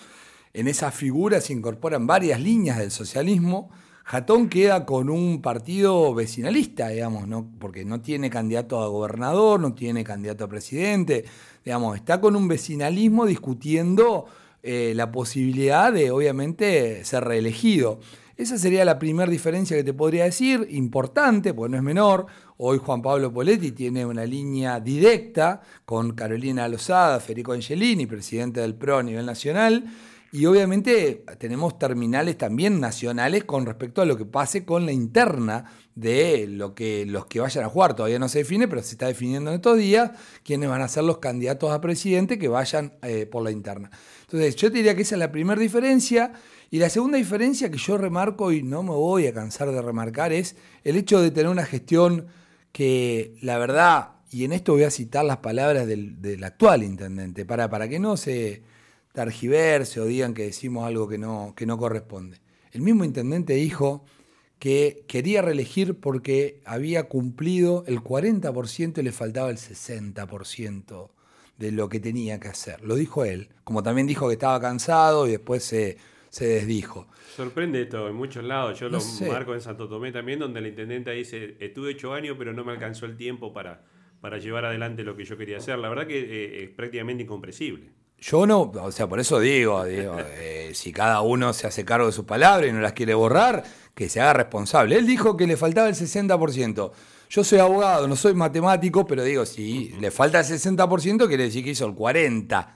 En 0.53 0.69
esa 0.69 0.91
figura 0.91 1.41
se 1.41 1.51
incorporan 1.51 2.07
varias 2.07 2.39
líneas 2.39 2.77
del 2.77 2.89
socialismo. 2.89 3.69
Jatón 4.05 4.47
queda 4.47 4.85
con 4.85 5.09
un 5.09 5.41
partido 5.41 6.15
vecinalista, 6.15 6.87
digamos, 6.87 7.27
¿no? 7.27 7.51
porque 7.59 7.83
no 7.83 7.99
tiene 7.99 8.29
candidato 8.29 8.81
a 8.81 8.87
gobernador, 8.87 9.59
no 9.59 9.73
tiene 9.73 10.05
candidato 10.05 10.45
a 10.45 10.49
presidente, 10.49 11.25
digamos, 11.65 11.97
está 11.97 12.21
con 12.21 12.37
un 12.37 12.47
vecinalismo 12.47 13.25
discutiendo 13.25 14.25
eh, 14.63 14.93
la 14.95 15.11
posibilidad 15.11 15.91
de, 15.91 16.11
obviamente, 16.11 17.03
ser 17.03 17.25
reelegido. 17.25 17.99
Esa 18.41 18.57
sería 18.57 18.83
la 18.83 18.97
primera 18.97 19.29
diferencia 19.29 19.77
que 19.77 19.83
te 19.83 19.93
podría 19.93 20.23
decir, 20.23 20.65
importante, 20.71 21.53
porque 21.53 21.69
no 21.69 21.77
es 21.77 21.83
menor. 21.83 22.25
Hoy 22.57 22.79
Juan 22.79 23.03
Pablo 23.03 23.31
Poletti 23.31 23.71
tiene 23.71 24.03
una 24.03 24.25
línea 24.25 24.79
directa 24.79 25.61
con 25.85 26.13
Carolina 26.13 26.67
Lozada, 26.67 27.19
Federico 27.19 27.51
Angelini, 27.51 28.07
presidente 28.07 28.59
del 28.59 28.73
PRO 28.73 28.97
a 28.97 29.03
nivel 29.03 29.27
nacional. 29.27 29.85
Y 30.31 30.47
obviamente 30.47 31.23
tenemos 31.37 31.77
terminales 31.77 32.35
también 32.35 32.79
nacionales 32.79 33.43
con 33.43 33.67
respecto 33.67 34.01
a 34.01 34.05
lo 34.05 34.17
que 34.17 34.25
pase 34.25 34.65
con 34.65 34.87
la 34.87 34.91
interna 34.91 35.65
de 35.93 36.47
lo 36.47 36.73
que, 36.73 37.05
los 37.05 37.27
que 37.27 37.41
vayan 37.41 37.65
a 37.65 37.69
jugar. 37.69 37.95
Todavía 37.95 38.17
no 38.17 38.27
se 38.27 38.39
define, 38.39 38.67
pero 38.67 38.81
se 38.81 38.93
está 38.93 39.05
definiendo 39.05 39.51
en 39.51 39.57
estos 39.57 39.77
días 39.77 40.11
quiénes 40.43 40.67
van 40.67 40.81
a 40.81 40.87
ser 40.87 41.03
los 41.03 41.19
candidatos 41.19 41.71
a 41.71 41.79
presidente 41.79 42.39
que 42.39 42.47
vayan 42.47 42.93
eh, 43.03 43.27
por 43.27 43.43
la 43.43 43.51
interna. 43.51 43.91
Entonces, 44.21 44.55
yo 44.55 44.71
te 44.71 44.77
diría 44.77 44.95
que 44.95 45.03
esa 45.03 45.15
es 45.15 45.19
la 45.19 45.31
primera 45.31 45.61
diferencia. 45.61 46.31
Y 46.73 46.79
la 46.79 46.89
segunda 46.89 47.17
diferencia 47.17 47.69
que 47.69 47.77
yo 47.77 47.97
remarco 47.97 48.53
y 48.53 48.63
no 48.63 48.81
me 48.81 48.91
voy 48.91 49.27
a 49.27 49.33
cansar 49.33 49.69
de 49.73 49.81
remarcar 49.81 50.31
es 50.31 50.55
el 50.85 50.95
hecho 50.95 51.19
de 51.19 51.29
tener 51.29 51.51
una 51.51 51.65
gestión 51.65 52.27
que 52.71 53.35
la 53.41 53.57
verdad, 53.57 54.11
y 54.31 54.45
en 54.45 54.53
esto 54.53 54.71
voy 54.71 54.83
a 54.83 54.89
citar 54.89 55.25
las 55.25 55.37
palabras 55.37 55.85
del, 55.85 56.41
actual 56.45 56.83
intendente, 56.83 57.43
para, 57.43 57.69
para 57.69 57.89
que 57.89 57.99
no 57.99 58.15
se 58.15 58.63
targiverse 59.11 59.99
o 59.99 60.05
digan 60.05 60.33
que 60.33 60.43
decimos 60.43 60.87
algo 60.87 61.09
que 61.09 61.17
no, 61.17 61.53
que 61.57 61.65
no 61.65 61.77
corresponde. 61.77 62.37
El 62.71 62.83
mismo 62.83 63.03
intendente 63.03 63.53
dijo 63.55 64.05
que 64.57 65.03
quería 65.09 65.41
reelegir 65.41 65.99
porque 65.99 66.61
había 66.63 67.09
cumplido 67.09 67.83
el 67.85 67.99
40% 68.01 68.99
y 68.99 69.03
le 69.03 69.11
faltaba 69.11 69.49
el 69.49 69.57
60% 69.57 71.09
de 71.57 71.71
lo 71.73 71.89
que 71.89 71.99
tenía 71.99 72.39
que 72.39 72.47
hacer. 72.47 72.81
Lo 72.81 72.95
dijo 72.95 73.25
él, 73.25 73.49
como 73.65 73.83
también 73.83 74.07
dijo 74.07 74.29
que 74.29 74.33
estaba 74.35 74.61
cansado 74.61 75.27
y 75.27 75.31
después 75.31 75.65
se, 75.65 75.97
se 76.31 76.47
desdijo. 76.47 77.07
Sorprende 77.35 77.81
esto 77.81 78.07
en 78.07 78.15
muchos 78.15 78.43
lados. 78.43 78.79
Yo 78.79 78.87
lo 78.87 78.99
marco 79.29 79.53
en 79.53 79.61
Santo 79.61 79.87
Tomé 79.87 80.13
también, 80.13 80.39
donde 80.39 80.59
el 80.59 80.67
intendente 80.67 81.11
dice, 81.11 81.57
estuve 81.59 81.89
ocho 81.89 82.13
años, 82.13 82.37
pero 82.39 82.53
no 82.53 82.63
me 82.63 82.71
alcanzó 82.71 83.05
el 83.05 83.17
tiempo 83.17 83.51
para, 83.53 83.83
para 84.21 84.37
llevar 84.37 84.63
adelante 84.63 85.03
lo 85.03 85.15
que 85.15 85.25
yo 85.25 85.37
quería 85.37 85.57
hacer. 85.57 85.77
La 85.77 85.89
verdad 85.89 86.07
que 86.07 86.19
eh, 86.19 86.63
es 86.63 86.69
prácticamente 86.69 87.23
incomprensible. 87.23 87.89
Yo 88.17 88.47
no, 88.47 88.61
o 88.61 88.91
sea, 88.93 89.09
por 89.09 89.19
eso 89.19 89.41
digo, 89.41 89.83
eh, 89.87 90.71
si 90.73 90.93
cada 90.93 91.19
uno 91.19 91.51
se 91.51 91.67
hace 91.67 91.83
cargo 91.83 92.07
de 92.07 92.13
sus 92.13 92.23
palabras 92.23 92.69
y 92.69 92.71
no 92.71 92.79
las 92.79 92.93
quiere 92.93 93.13
borrar, 93.13 93.65
que 93.93 94.07
se 94.07 94.21
haga 94.21 94.33
responsable. 94.33 94.95
Él 94.95 95.05
dijo 95.05 95.35
que 95.35 95.45
le 95.45 95.57
faltaba 95.57 95.89
el 95.89 95.95
60%. 95.95 96.91
Yo 97.29 97.43
soy 97.43 97.59
abogado, 97.59 98.07
no 98.07 98.15
soy 98.15 98.33
matemático, 98.33 99.05
pero 99.05 99.23
digo, 99.23 99.45
si 99.45 99.89
le 99.99 100.11
falta 100.11 100.39
el 100.39 100.45
60%, 100.45 101.27
quiere 101.27 101.43
decir 101.43 101.63
que 101.63 101.71
hizo 101.71 101.85
el 101.85 101.93
40%. 101.93 102.67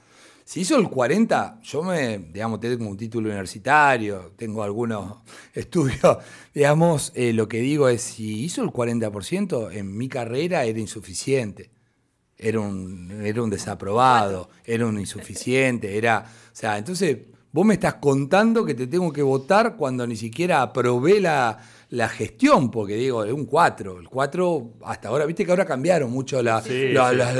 Si 0.45 0.61
hizo 0.61 0.77
el 0.77 0.89
40, 0.89 1.59
yo 1.63 1.81
me, 1.81 2.19
digamos, 2.19 2.59
tengo 2.59 2.87
un 2.87 2.95
título 2.95 3.29
universitario, 3.29 4.33
tengo 4.35 4.61
algunos 4.61 5.23
estudios, 5.53 6.19
digamos, 6.53 7.11
eh, 7.15 7.33
lo 7.33 7.47
que 7.47 7.57
digo 7.57 7.89
es, 7.89 8.03
si 8.03 8.43
hizo 8.43 8.61
el 8.61 8.69
40%, 8.69 9.71
en 9.73 9.97
mi 9.97 10.07
carrera 10.07 10.63
era 10.63 10.79
insuficiente. 10.79 11.71
Era 12.37 12.59
un, 12.59 13.21
era 13.23 13.41
un 13.41 13.49
desaprobado, 13.49 14.49
era 14.63 14.85
un 14.85 14.99
insuficiente, 14.99 15.97
era, 15.97 16.25
o 16.53 16.55
sea, 16.55 16.77
entonces 16.77 17.17
vos 17.51 17.65
me 17.65 17.73
estás 17.73 17.95
contando 17.95 18.65
que 18.65 18.75
te 18.75 18.85
tengo 18.85 19.11
que 19.11 19.23
votar 19.23 19.77
cuando 19.77 20.05
ni 20.05 20.15
siquiera 20.15 20.61
aprobé 20.61 21.21
la, 21.21 21.57
la 21.95 22.09
gestión, 22.09 22.69
porque 22.69 22.95
digo, 22.95 23.23
es 23.23 23.31
un 23.31 23.45
4. 23.45 23.99
El 23.99 24.09
4, 24.09 24.71
hasta 24.83 25.07
ahora, 25.07 25.25
viste 25.25 25.45
que 25.45 25.51
ahora 25.51 25.65
cambiaron 25.65 26.11
mucho 26.11 26.41
la, 26.43 26.61
las 26.61 27.33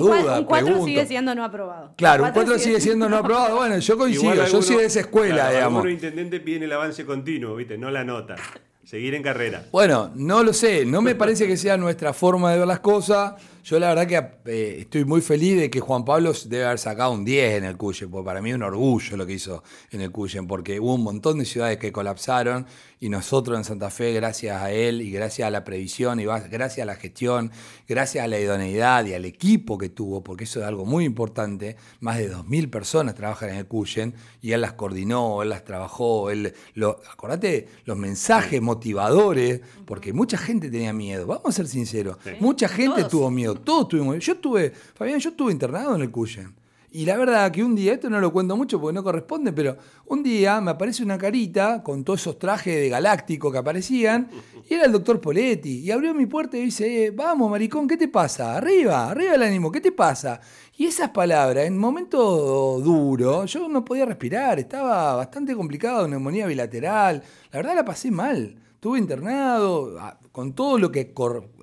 dudas. 0.00 0.38
Un 0.40 0.44
4 0.46 0.84
sigue 0.84 1.06
siendo 1.06 1.34
no 1.34 1.44
aprobado. 1.44 1.94
Claro, 1.96 2.24
un 2.24 2.32
4 2.32 2.58
sigue 2.58 2.80
siendo 2.80 3.08
no 3.08 3.18
aprobado. 3.18 3.56
Bueno, 3.56 3.78
yo 3.78 3.98
coincido, 3.98 4.46
yo 4.46 4.62
soy 4.62 4.76
de 4.76 4.86
esa 4.86 5.00
escuela, 5.00 5.50
digamos. 5.50 5.84
El 5.84 5.92
intendente 5.92 6.40
pide 6.40 6.64
el 6.64 6.72
avance 6.72 7.04
continuo, 7.04 7.54
viste, 7.54 7.76
no 7.76 7.90
la 7.90 8.02
nota. 8.02 8.36
Seguir 8.82 9.14
en 9.14 9.22
carrera. 9.22 9.66
Bueno, 9.70 10.10
no 10.16 10.42
lo 10.42 10.52
sé, 10.52 10.84
no 10.84 11.02
me 11.02 11.14
parece 11.14 11.46
que 11.46 11.56
sea 11.56 11.76
nuestra 11.76 12.12
forma 12.12 12.50
de 12.50 12.58
ver 12.58 12.66
las 12.66 12.80
cosas. 12.80 13.34
Yo 13.64 13.78
la 13.78 13.94
verdad 13.94 14.06
que 14.06 14.50
eh, 14.50 14.76
estoy 14.80 15.04
muy 15.04 15.20
feliz 15.20 15.58
de 15.58 15.70
que 15.70 15.80
Juan 15.80 16.04
Pablo 16.04 16.32
debe 16.46 16.64
haber 16.64 16.78
sacado 16.78 17.12
un 17.12 17.24
10 17.24 17.58
en 17.58 17.64
el 17.64 17.76
Cuyen, 17.76 18.10
porque 18.10 18.24
para 18.24 18.40
mí 18.40 18.50
es 18.50 18.56
un 18.56 18.62
orgullo 18.62 19.16
lo 19.16 19.26
que 19.26 19.34
hizo 19.34 19.62
en 19.90 20.00
el 20.00 20.10
Cuyen, 20.10 20.46
porque 20.46 20.80
hubo 20.80 20.94
un 20.94 21.02
montón 21.02 21.38
de 21.38 21.44
ciudades 21.44 21.78
que 21.78 21.92
colapsaron 21.92 22.66
y 23.02 23.08
nosotros 23.08 23.56
en 23.56 23.64
Santa 23.64 23.90
Fe, 23.90 24.12
gracias 24.12 24.60
a 24.60 24.70
él 24.72 25.00
y 25.00 25.10
gracias 25.10 25.48
a 25.48 25.50
la 25.50 25.64
previsión 25.64 26.20
y 26.20 26.24
gracias 26.24 26.80
a 26.80 26.84
la 26.84 26.96
gestión, 26.96 27.50
gracias 27.88 28.24
a 28.24 28.28
la 28.28 28.38
idoneidad 28.38 29.06
y 29.06 29.14
al 29.14 29.24
equipo 29.24 29.78
que 29.78 29.88
tuvo, 29.88 30.22
porque 30.22 30.44
eso 30.44 30.60
es 30.60 30.66
algo 30.66 30.84
muy 30.84 31.04
importante, 31.04 31.76
más 32.00 32.18
de 32.18 32.30
2.000 32.30 32.70
personas 32.70 33.14
trabajan 33.14 33.50
en 33.50 33.56
el 33.56 33.66
Cuyen 33.66 34.14
y 34.42 34.52
él 34.52 34.60
las 34.60 34.74
coordinó, 34.74 35.42
él 35.42 35.48
las 35.48 35.64
trabajó, 35.64 36.30
él, 36.30 36.54
lo, 36.74 37.00
acordate 37.10 37.68
los 37.84 37.96
mensajes 37.96 38.60
motivadores, 38.60 39.60
porque 39.86 40.12
mucha 40.12 40.36
gente 40.36 40.70
tenía 40.70 40.92
miedo, 40.92 41.26
vamos 41.26 41.46
a 41.46 41.52
ser 41.52 41.68
sinceros, 41.68 42.18
mucha 42.38 42.68
gente 42.68 43.04
tuvo 43.04 43.30
miedo 43.30 43.49
todos 43.54 43.88
tuvimos. 43.88 44.18
Yo 44.18 44.34
estuve, 44.34 44.70
Fabián, 44.70 45.18
yo 45.18 45.30
estuve 45.30 45.52
internado 45.52 45.94
en 45.94 46.02
el 46.02 46.10
Cuyen. 46.10 46.60
Y 46.92 47.04
la 47.04 47.16
verdad 47.16 47.52
que 47.52 47.62
un 47.62 47.76
día, 47.76 47.92
esto 47.92 48.10
no 48.10 48.18
lo 48.18 48.32
cuento 48.32 48.56
mucho 48.56 48.80
porque 48.80 48.94
no 48.94 49.04
corresponde, 49.04 49.52
pero 49.52 49.76
un 50.06 50.24
día 50.24 50.60
me 50.60 50.72
aparece 50.72 51.04
una 51.04 51.16
carita 51.16 51.84
con 51.84 52.02
todos 52.02 52.20
esos 52.20 52.36
trajes 52.36 52.74
de 52.74 52.88
galáctico 52.88 53.52
que 53.52 53.58
aparecían, 53.58 54.28
y 54.68 54.74
era 54.74 54.86
el 54.86 54.92
doctor 54.92 55.20
Poletti. 55.20 55.78
Y 55.78 55.90
abrió 55.92 56.12
mi 56.14 56.26
puerta 56.26 56.56
y 56.56 56.64
dice, 56.64 57.04
eh, 57.06 57.10
vamos, 57.12 57.48
maricón, 57.48 57.86
¿qué 57.86 57.96
te 57.96 58.08
pasa? 58.08 58.56
Arriba, 58.56 59.08
arriba 59.08 59.36
el 59.36 59.42
ánimo, 59.44 59.70
¿qué 59.70 59.80
te 59.80 59.92
pasa? 59.92 60.40
Y 60.78 60.86
esas 60.86 61.10
palabras, 61.10 61.64
en 61.66 61.78
momento 61.78 62.80
duro, 62.80 63.44
yo 63.44 63.68
no 63.68 63.84
podía 63.84 64.04
respirar, 64.04 64.58
estaba 64.58 65.14
bastante 65.14 65.54
complicado, 65.54 66.08
neumonía 66.08 66.48
bilateral, 66.48 67.22
la 67.52 67.56
verdad 67.56 67.76
la 67.76 67.84
pasé 67.84 68.10
mal. 68.10 68.56
Estuve 68.80 68.98
internado, 68.98 69.94
con 70.32 70.54
todo 70.54 70.78
lo 70.78 70.90
que 70.90 71.12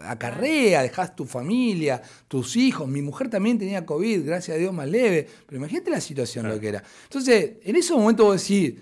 acarrea, 0.04 0.84
dejás 0.84 1.16
tu 1.16 1.26
familia, 1.26 2.00
tus 2.28 2.56
hijos. 2.56 2.88
Mi 2.88 3.02
mujer 3.02 3.28
también 3.28 3.58
tenía 3.58 3.88
COVID, 3.88 4.24
gracias 4.24 4.56
a 4.56 4.60
Dios 4.60 4.72
más 4.72 4.88
leve. 4.88 5.28
Pero 5.48 5.58
imagínate 5.58 5.90
la 5.90 6.00
situación 6.00 6.48
lo 6.48 6.60
que 6.60 6.68
era. 6.68 6.84
Entonces, 7.06 7.54
en 7.64 7.76
ese 7.76 7.96
momento 7.96 8.26
vos 8.26 8.40
decís, 8.40 8.76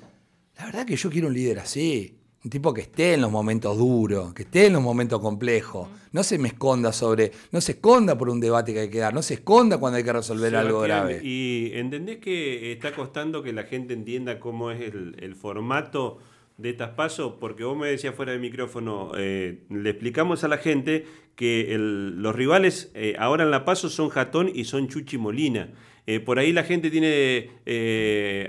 la 0.57 0.65
verdad 0.65 0.85
que 0.85 0.97
yo 0.97 1.09
quiero 1.09 1.29
un 1.29 1.33
líder 1.33 1.59
así. 1.59 2.17
Un 2.43 2.49
tipo 2.49 2.73
que 2.73 2.81
esté 2.81 3.13
en 3.13 3.21
los 3.21 3.31
momentos 3.31 3.77
duros, 3.77 4.33
que 4.33 4.43
esté 4.43 4.65
en 4.65 4.73
los 4.73 4.81
momentos 4.81 5.21
complejos. 5.21 5.87
No 6.11 6.21
se 6.21 6.37
me 6.37 6.49
esconda 6.49 6.91
sobre, 6.91 7.31
no 7.53 7.61
se 7.61 7.71
esconda 7.71 8.17
por 8.17 8.27
un 8.27 8.41
debate 8.41 8.73
que 8.73 8.81
hay 8.81 8.89
que 8.89 8.99
dar, 8.99 9.13
no 9.13 9.21
se 9.21 9.35
esconda 9.35 9.77
cuando 9.77 9.95
hay 9.95 10.03
que 10.03 10.11
resolver 10.11 10.53
algo 10.57 10.81
grave. 10.81 11.21
Y 11.23 11.71
entendés 11.73 12.17
que 12.17 12.73
está 12.73 12.93
costando 12.93 13.41
que 13.41 13.53
la 13.53 13.63
gente 13.63 13.93
entienda 13.93 14.41
cómo 14.41 14.71
es 14.71 14.81
el, 14.81 15.15
el 15.19 15.35
formato 15.35 16.17
de 16.57 16.69
estas 16.69 16.91
pasos, 16.91 17.33
porque 17.39 17.63
vos 17.63 17.77
me 17.77 17.87
decías 17.87 18.15
fuera 18.15 18.31
de 18.31 18.39
micrófono, 18.39 19.11
eh, 19.17 19.59
le 19.69 19.89
explicamos 19.89 20.43
a 20.43 20.47
la 20.47 20.57
gente 20.57 21.05
que 21.35 21.75
los 21.77 22.33
rivales 22.33 22.91
eh, 22.95 23.15
ahora 23.19 23.43
en 23.43 23.51
La 23.51 23.65
Paso 23.65 23.89
son 23.89 24.07
Jatón 24.09 24.49
y 24.53 24.63
son 24.63 24.87
Chuchi 24.87 25.17
Molina. 25.17 25.69
Eh, 26.07 26.19
por 26.19 26.37
ahí 26.37 26.53
la 26.53 26.63
gente 26.63 26.91
tiene, 26.91 27.49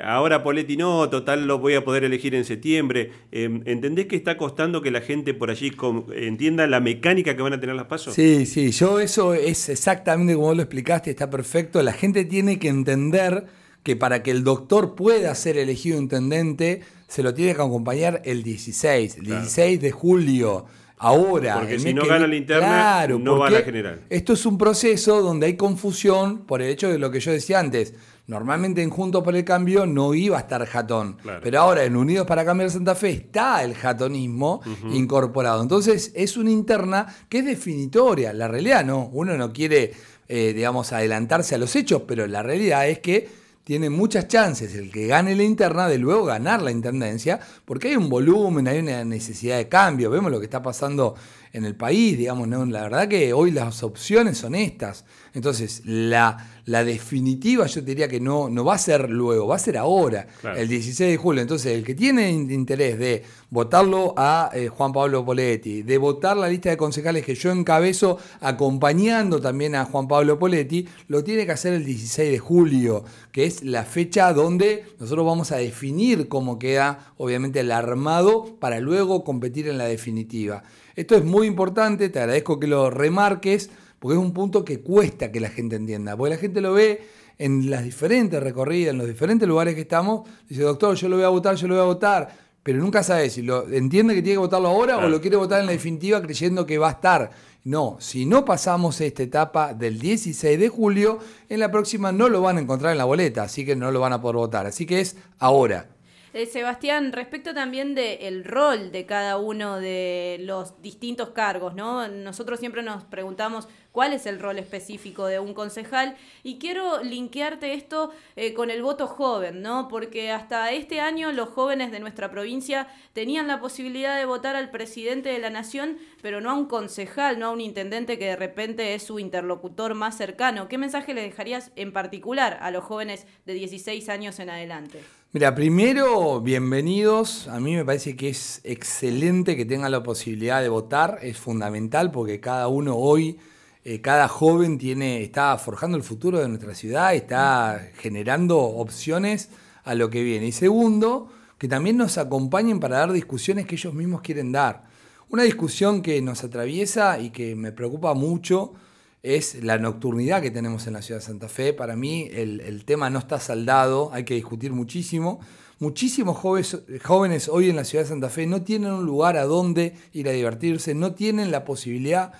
ahora 0.04 0.44
Poletti 0.44 0.76
no, 0.76 1.08
total 1.08 1.46
lo 1.46 1.58
voy 1.58 1.74
a 1.74 1.84
poder 1.84 2.04
elegir 2.04 2.34
en 2.34 2.44
septiembre. 2.44 3.10
¿Entendés 3.32 4.06
que 4.06 4.14
está 4.14 4.36
costando 4.36 4.82
que 4.82 4.90
la 4.90 5.00
gente 5.00 5.32
por 5.32 5.50
allí 5.50 5.72
entienda 6.14 6.66
la 6.66 6.80
mecánica 6.80 7.34
que 7.34 7.42
van 7.42 7.54
a 7.54 7.60
tener 7.60 7.74
las 7.74 7.86
pasos? 7.86 8.14
Sí, 8.14 8.44
sí, 8.44 8.70
yo 8.72 9.00
eso 9.00 9.32
es 9.32 9.70
exactamente 9.70 10.34
como 10.34 10.48
vos 10.48 10.56
lo 10.56 10.62
explicaste, 10.62 11.10
está 11.10 11.30
perfecto. 11.30 11.82
La 11.82 11.94
gente 11.94 12.26
tiene 12.26 12.58
que 12.58 12.68
entender 12.68 13.46
que 13.82 13.96
para 13.96 14.22
que 14.22 14.32
el 14.32 14.44
doctor 14.44 14.94
pueda 14.94 15.34
ser 15.34 15.56
elegido 15.56 15.98
intendente, 15.98 16.82
se 17.08 17.22
lo 17.22 17.32
tiene 17.32 17.54
que 17.54 17.62
acompañar 17.62 18.22
el 18.24 18.42
16, 18.42 19.16
el 19.18 19.24
16 19.24 19.80
de 19.80 19.90
julio. 19.90 20.66
Ahora, 20.98 21.58
porque 21.58 21.78
si 21.78 21.92
no 21.92 22.06
gana 22.06 22.26
la 22.26 22.36
interna, 22.36 23.06
no 23.06 23.38
va 23.38 23.48
a 23.48 23.50
la 23.50 23.60
general. 23.60 24.00
Esto 24.08 24.32
es 24.32 24.46
un 24.46 24.56
proceso 24.56 25.20
donde 25.20 25.46
hay 25.46 25.56
confusión 25.56 26.38
por 26.46 26.62
el 26.62 26.70
hecho 26.70 26.88
de 26.90 26.98
lo 26.98 27.10
que 27.10 27.20
yo 27.20 27.32
decía 27.32 27.60
antes. 27.60 27.94
Normalmente 28.26 28.82
en 28.82 28.90
Juntos 28.90 29.22
por 29.22 29.36
el 29.36 29.44
Cambio 29.44 29.86
no 29.86 30.14
iba 30.14 30.36
a 30.36 30.40
estar 30.40 30.64
Jatón, 30.66 31.16
pero 31.42 31.60
ahora 31.60 31.84
en 31.84 31.96
Unidos 31.96 32.26
para 32.26 32.44
Cambiar 32.44 32.70
Santa 32.70 32.96
Fe 32.96 33.10
está 33.10 33.62
el 33.62 33.74
jatonismo 33.74 34.62
incorporado. 34.90 35.62
Entonces 35.62 36.12
es 36.14 36.36
una 36.36 36.50
interna 36.50 37.06
que 37.28 37.38
es 37.38 37.44
definitoria. 37.44 38.32
La 38.32 38.48
realidad 38.48 38.84
no, 38.84 39.10
uno 39.12 39.36
no 39.36 39.52
quiere, 39.52 39.92
eh, 40.28 40.52
digamos, 40.54 40.92
adelantarse 40.92 41.54
a 41.54 41.58
los 41.58 41.76
hechos, 41.76 42.02
pero 42.08 42.26
la 42.26 42.42
realidad 42.42 42.88
es 42.88 42.98
que 42.98 43.28
tiene 43.66 43.90
muchas 43.90 44.28
chances 44.28 44.76
el 44.76 44.92
que 44.92 45.08
gane 45.08 45.34
la 45.34 45.42
interna 45.42 45.88
de 45.88 45.98
luego 45.98 46.24
ganar 46.24 46.62
la 46.62 46.70
intendencia, 46.70 47.40
porque 47.64 47.88
hay 47.88 47.96
un 47.96 48.08
volumen, 48.08 48.68
hay 48.68 48.78
una 48.78 49.04
necesidad 49.04 49.56
de 49.56 49.68
cambio. 49.68 50.08
Vemos 50.08 50.30
lo 50.30 50.38
que 50.38 50.44
está 50.44 50.62
pasando 50.62 51.16
en 51.56 51.64
el 51.64 51.74
país, 51.74 52.18
digamos, 52.18 52.46
¿no? 52.48 52.66
la 52.66 52.82
verdad 52.82 53.08
que 53.08 53.32
hoy 53.32 53.50
las 53.50 53.82
opciones 53.82 54.36
son 54.36 54.54
estas. 54.54 55.06
Entonces, 55.32 55.80
la, 55.86 56.36
la 56.66 56.84
definitiva 56.84 57.64
yo 57.66 57.80
diría 57.80 58.08
que 58.08 58.20
no, 58.20 58.50
no 58.50 58.62
va 58.62 58.74
a 58.74 58.78
ser 58.78 59.08
luego, 59.08 59.46
va 59.46 59.56
a 59.56 59.58
ser 59.58 59.78
ahora, 59.78 60.26
el 60.54 60.68
16 60.68 61.12
de 61.12 61.16
julio. 61.16 61.40
Entonces, 61.40 61.72
el 61.72 61.82
que 61.82 61.94
tiene 61.94 62.30
interés 62.30 62.98
de 62.98 63.22
votarlo 63.48 64.12
a 64.18 64.50
eh, 64.52 64.68
Juan 64.68 64.92
Pablo 64.92 65.24
Poletti, 65.24 65.80
de 65.80 65.96
votar 65.96 66.36
la 66.36 66.48
lista 66.48 66.68
de 66.68 66.76
concejales 66.76 67.24
que 67.24 67.34
yo 67.34 67.50
encabezo 67.50 68.18
acompañando 68.40 69.40
también 69.40 69.76
a 69.76 69.86
Juan 69.86 70.08
Pablo 70.08 70.38
Poletti, 70.38 70.86
lo 71.08 71.24
tiene 71.24 71.46
que 71.46 71.52
hacer 71.52 71.72
el 71.72 71.86
16 71.86 72.32
de 72.32 72.38
julio, 72.38 73.04
que 73.32 73.46
es 73.46 73.62
la 73.62 73.84
fecha 73.84 74.30
donde 74.34 74.84
nosotros 75.00 75.24
vamos 75.24 75.52
a 75.52 75.56
definir 75.56 76.28
cómo 76.28 76.58
queda, 76.58 77.14
obviamente, 77.16 77.60
el 77.60 77.72
armado 77.72 78.56
para 78.60 78.78
luego 78.78 79.24
competir 79.24 79.68
en 79.68 79.78
la 79.78 79.84
definitiva. 79.84 80.62
Esto 80.96 81.14
es 81.14 81.24
muy 81.24 81.46
importante, 81.46 82.08
te 82.08 82.18
agradezco 82.18 82.58
que 82.58 82.66
lo 82.66 82.88
remarques, 82.88 83.68
porque 83.98 84.16
es 84.16 84.20
un 84.20 84.32
punto 84.32 84.64
que 84.64 84.80
cuesta 84.80 85.30
que 85.30 85.40
la 85.40 85.50
gente 85.50 85.76
entienda, 85.76 86.16
porque 86.16 86.34
la 86.34 86.40
gente 86.40 86.62
lo 86.62 86.72
ve 86.72 87.06
en 87.36 87.70
las 87.70 87.84
diferentes 87.84 88.42
recorridas, 88.42 88.92
en 88.92 88.98
los 88.98 89.06
diferentes 89.06 89.46
lugares 89.46 89.74
que 89.74 89.82
estamos, 89.82 90.26
dice, 90.48 90.62
doctor, 90.62 90.96
yo 90.96 91.10
lo 91.10 91.16
voy 91.16 91.26
a 91.26 91.28
votar, 91.28 91.54
yo 91.54 91.68
lo 91.68 91.74
voy 91.74 91.82
a 91.82 91.86
votar, 91.86 92.34
pero 92.62 92.78
nunca 92.78 93.02
sabe 93.02 93.28
si 93.28 93.42
lo 93.42 93.68
entiende 93.68 94.14
que 94.14 94.22
tiene 94.22 94.36
que 94.36 94.38
votarlo 94.38 94.68
ahora 94.68 94.96
o 94.96 95.08
lo 95.08 95.20
quiere 95.20 95.36
votar 95.36 95.60
en 95.60 95.66
la 95.66 95.72
definitiva 95.72 96.20
creyendo 96.22 96.64
que 96.64 96.78
va 96.78 96.88
a 96.88 96.92
estar. 96.92 97.30
No, 97.62 97.96
si 98.00 98.24
no 98.24 98.44
pasamos 98.44 99.00
esta 99.00 99.22
etapa 99.22 99.74
del 99.74 99.98
16 99.98 100.58
de 100.58 100.68
julio, 100.68 101.18
en 101.48 101.60
la 101.60 101.70
próxima 101.70 102.10
no 102.10 102.28
lo 102.30 102.40
van 102.40 102.56
a 102.56 102.60
encontrar 102.60 102.92
en 102.92 102.98
la 102.98 103.04
boleta, 103.04 103.42
así 103.42 103.66
que 103.66 103.76
no 103.76 103.90
lo 103.90 104.00
van 104.00 104.14
a 104.14 104.20
poder 104.22 104.36
votar. 104.36 104.66
Así 104.66 104.86
que 104.86 105.00
es 105.00 105.16
ahora. 105.38 105.95
Eh, 106.36 106.44
Sebastián, 106.44 107.12
respecto 107.12 107.54
también 107.54 107.94
del 107.94 108.44
rol 108.44 108.92
de 108.92 109.06
cada 109.06 109.38
uno 109.38 109.80
de 109.80 110.36
los 110.40 110.82
distintos 110.82 111.30
cargos, 111.30 111.74
¿no? 111.74 112.08
Nosotros 112.08 112.60
siempre 112.60 112.82
nos 112.82 113.04
preguntamos 113.04 113.68
cuál 113.90 114.12
es 114.12 114.26
el 114.26 114.38
rol 114.38 114.58
específico 114.58 115.24
de 115.24 115.38
un 115.38 115.54
concejal. 115.54 116.14
Y 116.42 116.58
quiero 116.58 117.02
linkearte 117.02 117.72
esto 117.72 118.10
eh, 118.36 118.52
con 118.52 118.70
el 118.70 118.82
voto 118.82 119.06
joven, 119.06 119.62
¿no? 119.62 119.88
Porque 119.88 120.30
hasta 120.30 120.72
este 120.72 121.00
año 121.00 121.32
los 121.32 121.48
jóvenes 121.48 121.90
de 121.90 122.00
nuestra 122.00 122.30
provincia 122.30 122.86
tenían 123.14 123.48
la 123.48 123.58
posibilidad 123.58 124.18
de 124.18 124.26
votar 124.26 124.56
al 124.56 124.70
presidente 124.70 125.30
de 125.30 125.38
la 125.38 125.48
nación, 125.48 125.96
pero 126.20 126.42
no 126.42 126.50
a 126.50 126.54
un 126.54 126.66
concejal, 126.66 127.38
no 127.38 127.46
a 127.46 127.50
un 127.52 127.62
intendente 127.62 128.18
que 128.18 128.26
de 128.26 128.36
repente 128.36 128.92
es 128.92 129.04
su 129.04 129.18
interlocutor 129.18 129.94
más 129.94 130.18
cercano. 130.18 130.68
¿Qué 130.68 130.76
mensaje 130.76 131.14
le 131.14 131.22
dejarías 131.22 131.72
en 131.76 131.94
particular 131.94 132.58
a 132.60 132.70
los 132.70 132.84
jóvenes 132.84 133.26
de 133.46 133.54
16 133.54 134.10
años 134.10 134.38
en 134.38 134.50
adelante? 134.50 135.02
Mira, 135.32 135.54
primero, 135.54 136.40
bienvenidos. 136.40 137.48
A 137.48 137.60
mí 137.60 137.74
me 137.74 137.84
parece 137.84 138.16
que 138.16 138.28
es 138.30 138.60
excelente 138.64 139.56
que 139.56 139.66
tengan 139.66 139.90
la 139.90 140.02
posibilidad 140.02 140.62
de 140.62 140.68
votar. 140.68 141.18
Es 141.20 141.36
fundamental 141.36 142.10
porque 142.10 142.40
cada 142.40 142.68
uno 142.68 142.96
hoy, 142.96 143.38
eh, 143.84 144.00
cada 144.00 144.28
joven 144.28 144.78
tiene, 144.78 145.22
está 145.22 145.58
forjando 145.58 145.96
el 145.96 146.04
futuro 146.04 146.38
de 146.38 146.48
nuestra 146.48 146.74
ciudad, 146.74 147.14
está 147.14 147.90
generando 147.96 148.58
opciones 148.58 149.50
a 149.84 149.94
lo 149.94 150.08
que 150.08 150.22
viene. 150.22 150.46
Y 150.46 150.52
segundo, 150.52 151.28
que 151.58 151.68
también 151.68 151.96
nos 151.96 152.18
acompañen 152.18 152.80
para 152.80 152.98
dar 152.98 153.12
discusiones 153.12 153.66
que 153.66 153.74
ellos 153.74 153.92
mismos 153.92 154.22
quieren 154.22 154.52
dar. 154.52 154.84
Una 155.28 155.42
discusión 155.42 156.02
que 156.02 156.22
nos 156.22 156.44
atraviesa 156.44 157.18
y 157.18 157.30
que 157.30 157.56
me 157.56 157.72
preocupa 157.72 158.14
mucho 158.14 158.74
es 159.22 159.62
la 159.62 159.78
nocturnidad 159.78 160.42
que 160.42 160.50
tenemos 160.50 160.86
en 160.86 160.92
la 160.92 161.02
ciudad 161.02 161.20
de 161.20 161.26
Santa 161.26 161.48
Fe. 161.48 161.72
Para 161.72 161.96
mí 161.96 162.28
el, 162.32 162.84
tema 162.84 163.10
no 163.10 163.18
está 163.18 163.40
saldado, 163.40 164.10
hay 164.12 164.24
que 164.24 164.34
discutir 164.34 164.72
muchísimo. 164.72 165.40
Muchísimos 165.78 166.38
jóvenes, 166.38 166.78
jóvenes 167.04 167.48
hoy 167.48 167.68
en 167.68 167.76
la 167.76 167.84
ciudad 167.84 168.04
de 168.04 168.08
Santa 168.08 168.30
Fe 168.30 168.46
no 168.46 168.62
tienen 168.62 168.92
un 168.92 169.04
lugar 169.04 169.36
a 169.36 169.44
donde 169.44 169.94
ir 170.12 170.28
a 170.28 170.32
divertirse, 170.32 170.94
no 170.94 171.14
tienen 171.14 171.50
la 171.50 171.64
posibilidad. 171.64 172.32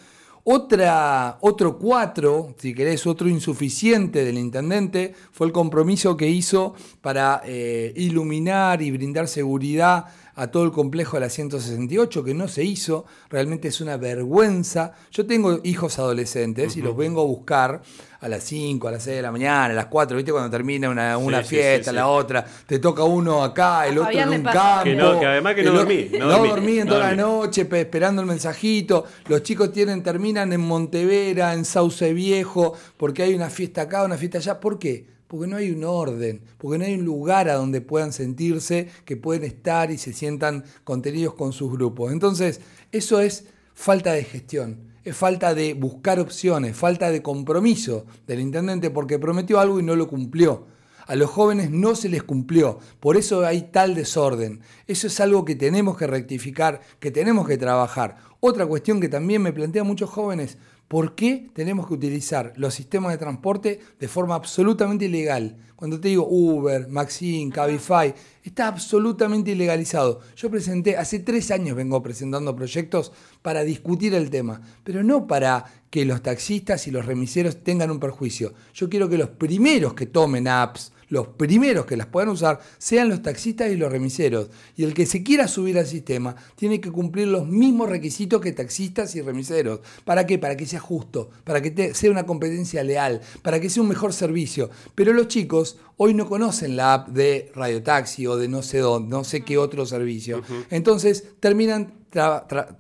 Otra, 0.48 1.38
otro 1.40 1.76
cuatro, 1.76 2.54
si 2.56 2.72
querés, 2.72 3.04
otro 3.08 3.28
insuficiente 3.28 4.24
del 4.24 4.38
intendente 4.38 5.12
fue 5.32 5.48
el 5.48 5.52
compromiso 5.52 6.16
que 6.16 6.28
hizo 6.28 6.74
para 7.00 7.42
eh, 7.44 7.92
iluminar 7.96 8.80
y 8.80 8.92
brindar 8.92 9.26
seguridad 9.26 10.04
a 10.36 10.48
todo 10.48 10.64
el 10.64 10.70
complejo 10.70 11.16
de 11.16 11.22
la 11.22 11.30
168, 11.30 12.22
que 12.22 12.34
no 12.34 12.46
se 12.46 12.62
hizo, 12.62 13.06
realmente 13.30 13.68
es 13.68 13.80
una 13.80 13.96
vergüenza. 13.96 14.92
Yo 15.10 15.26
tengo 15.26 15.60
hijos 15.64 15.98
adolescentes 15.98 16.76
y 16.76 16.82
los 16.82 16.94
vengo 16.94 17.22
a 17.22 17.24
buscar 17.24 17.80
a 18.20 18.28
las 18.28 18.44
5, 18.44 18.86
a 18.86 18.92
las 18.92 19.02
6 19.02 19.16
de 19.16 19.22
la 19.22 19.32
mañana, 19.32 19.64
a 19.64 19.72
las 19.72 19.86
4, 19.86 20.14
¿viste? 20.14 20.32
Cuando 20.32 20.50
termina 20.50 20.90
una, 20.90 21.16
una 21.16 21.42
fiesta, 21.42 21.90
la 21.90 22.08
otra, 22.08 22.44
te 22.66 22.78
toca 22.78 23.02
uno 23.02 23.42
acá, 23.42 23.86
el 23.86 23.98
otro 23.98 24.10
en 24.10 24.28
un 24.28 24.42
campo. 24.42 24.84
Que, 24.84 24.94
no, 24.94 25.18
que 25.18 25.26
además 25.26 25.54
que 25.54 25.62
no 25.62 25.72
dormí. 25.72 26.10
No, 26.18 26.28
dormí, 26.28 26.78
en 26.80 26.88
toda 26.88 27.00
la 27.00 27.16
noche 27.16 27.66
esperando 27.72 28.20
el 28.20 28.28
mensajito. 28.28 29.06
Los 29.28 29.42
chicos 29.42 29.72
tienen, 29.72 30.02
terminan 30.02 30.52
en 30.52 30.60
Montevera, 30.60 31.54
en 31.54 31.64
Sauce 31.64 32.12
Viejo, 32.12 32.74
porque 32.98 33.22
hay 33.22 33.34
una 33.34 33.48
fiesta 33.48 33.82
acá, 33.82 34.04
una 34.04 34.18
fiesta 34.18 34.36
allá. 34.36 34.60
¿Por 34.60 34.78
qué? 34.78 35.15
Porque 35.26 35.46
no 35.46 35.56
hay 35.56 35.70
un 35.70 35.84
orden, 35.84 36.40
porque 36.58 36.78
no 36.78 36.84
hay 36.84 36.94
un 36.94 37.04
lugar 37.04 37.48
a 37.48 37.54
donde 37.54 37.80
puedan 37.80 38.12
sentirse, 38.12 38.88
que 39.04 39.16
pueden 39.16 39.44
estar 39.44 39.90
y 39.90 39.98
se 39.98 40.12
sientan 40.12 40.64
contenidos 40.84 41.34
con 41.34 41.52
sus 41.52 41.72
grupos. 41.72 42.12
Entonces, 42.12 42.60
eso 42.92 43.20
es 43.20 43.44
falta 43.74 44.12
de 44.12 44.24
gestión, 44.24 44.78
es 45.04 45.16
falta 45.16 45.54
de 45.54 45.74
buscar 45.74 46.18
opciones, 46.18 46.76
falta 46.76 47.10
de 47.10 47.22
compromiso 47.22 48.06
del 48.26 48.40
intendente 48.40 48.90
porque 48.90 49.18
prometió 49.18 49.60
algo 49.60 49.80
y 49.80 49.82
no 49.82 49.96
lo 49.96 50.08
cumplió. 50.08 50.66
A 51.06 51.14
los 51.14 51.30
jóvenes 51.30 51.70
no 51.70 51.94
se 51.94 52.08
les 52.08 52.24
cumplió, 52.24 52.80
por 52.98 53.16
eso 53.16 53.46
hay 53.46 53.70
tal 53.70 53.94
desorden. 53.94 54.60
Eso 54.88 55.06
es 55.06 55.20
algo 55.20 55.44
que 55.44 55.54
tenemos 55.54 55.96
que 55.96 56.08
rectificar, 56.08 56.80
que 56.98 57.12
tenemos 57.12 57.46
que 57.46 57.56
trabajar. 57.56 58.16
Otra 58.40 58.66
cuestión 58.66 59.00
que 59.00 59.08
también 59.08 59.40
me 59.40 59.52
plantean 59.52 59.86
muchos 59.86 60.10
jóvenes, 60.10 60.58
¿Por 60.88 61.16
qué 61.16 61.50
tenemos 61.52 61.88
que 61.88 61.94
utilizar 61.94 62.52
los 62.56 62.74
sistemas 62.74 63.10
de 63.10 63.18
transporte 63.18 63.80
de 63.98 64.06
forma 64.06 64.36
absolutamente 64.36 65.06
ilegal? 65.06 65.56
Cuando 65.74 65.98
te 65.98 66.08
digo 66.08 66.28
Uber, 66.30 66.86
Maxine, 66.88 67.50
Cabify, 67.52 68.14
está 68.44 68.68
absolutamente 68.68 69.50
ilegalizado. 69.50 70.20
Yo 70.36 70.48
presenté, 70.48 70.96
hace 70.96 71.18
tres 71.18 71.50
años 71.50 71.76
vengo 71.76 72.00
presentando 72.02 72.54
proyectos 72.54 73.10
para 73.42 73.64
discutir 73.64 74.14
el 74.14 74.30
tema, 74.30 74.60
pero 74.84 75.02
no 75.02 75.26
para 75.26 75.64
que 75.90 76.04
los 76.04 76.22
taxistas 76.22 76.86
y 76.86 76.92
los 76.92 77.04
remiseros 77.04 77.64
tengan 77.64 77.90
un 77.90 77.98
perjuicio. 77.98 78.54
Yo 78.72 78.88
quiero 78.88 79.08
que 79.08 79.18
los 79.18 79.30
primeros 79.30 79.94
que 79.94 80.06
tomen 80.06 80.46
apps, 80.46 80.92
los 81.08 81.28
primeros 81.28 81.86
que 81.86 81.96
las 81.96 82.06
puedan 82.06 82.30
usar 82.30 82.60
sean 82.78 83.08
los 83.08 83.22
taxistas 83.22 83.70
y 83.70 83.76
los 83.76 83.90
remiseros. 83.90 84.48
Y 84.76 84.84
el 84.84 84.94
que 84.94 85.06
se 85.06 85.22
quiera 85.22 85.48
subir 85.48 85.78
al 85.78 85.86
sistema 85.86 86.36
tiene 86.54 86.80
que 86.80 86.90
cumplir 86.90 87.28
los 87.28 87.46
mismos 87.46 87.88
requisitos 87.88 88.40
que 88.40 88.52
taxistas 88.52 89.14
y 89.16 89.22
remiseros. 89.22 89.80
¿Para 90.04 90.26
qué? 90.26 90.38
Para 90.38 90.56
que 90.56 90.66
sea 90.66 90.80
justo, 90.80 91.30
para 91.44 91.62
que 91.62 91.94
sea 91.94 92.10
una 92.10 92.26
competencia 92.26 92.82
leal, 92.82 93.20
para 93.42 93.60
que 93.60 93.70
sea 93.70 93.82
un 93.82 93.88
mejor 93.88 94.12
servicio. 94.12 94.70
Pero 94.94 95.12
los 95.12 95.28
chicos 95.28 95.78
hoy 95.96 96.14
no 96.14 96.28
conocen 96.28 96.76
la 96.76 96.94
app 96.94 97.08
de 97.08 97.50
Radio 97.54 97.82
Taxi 97.82 98.26
o 98.26 98.36
de 98.36 98.48
no 98.48 98.62
sé 98.62 98.78
dónde, 98.78 99.08
no 99.08 99.24
sé 99.24 99.42
qué 99.42 99.58
otro 99.58 99.86
servicio. 99.86 100.42
Entonces 100.70 101.24
terminan 101.40 101.94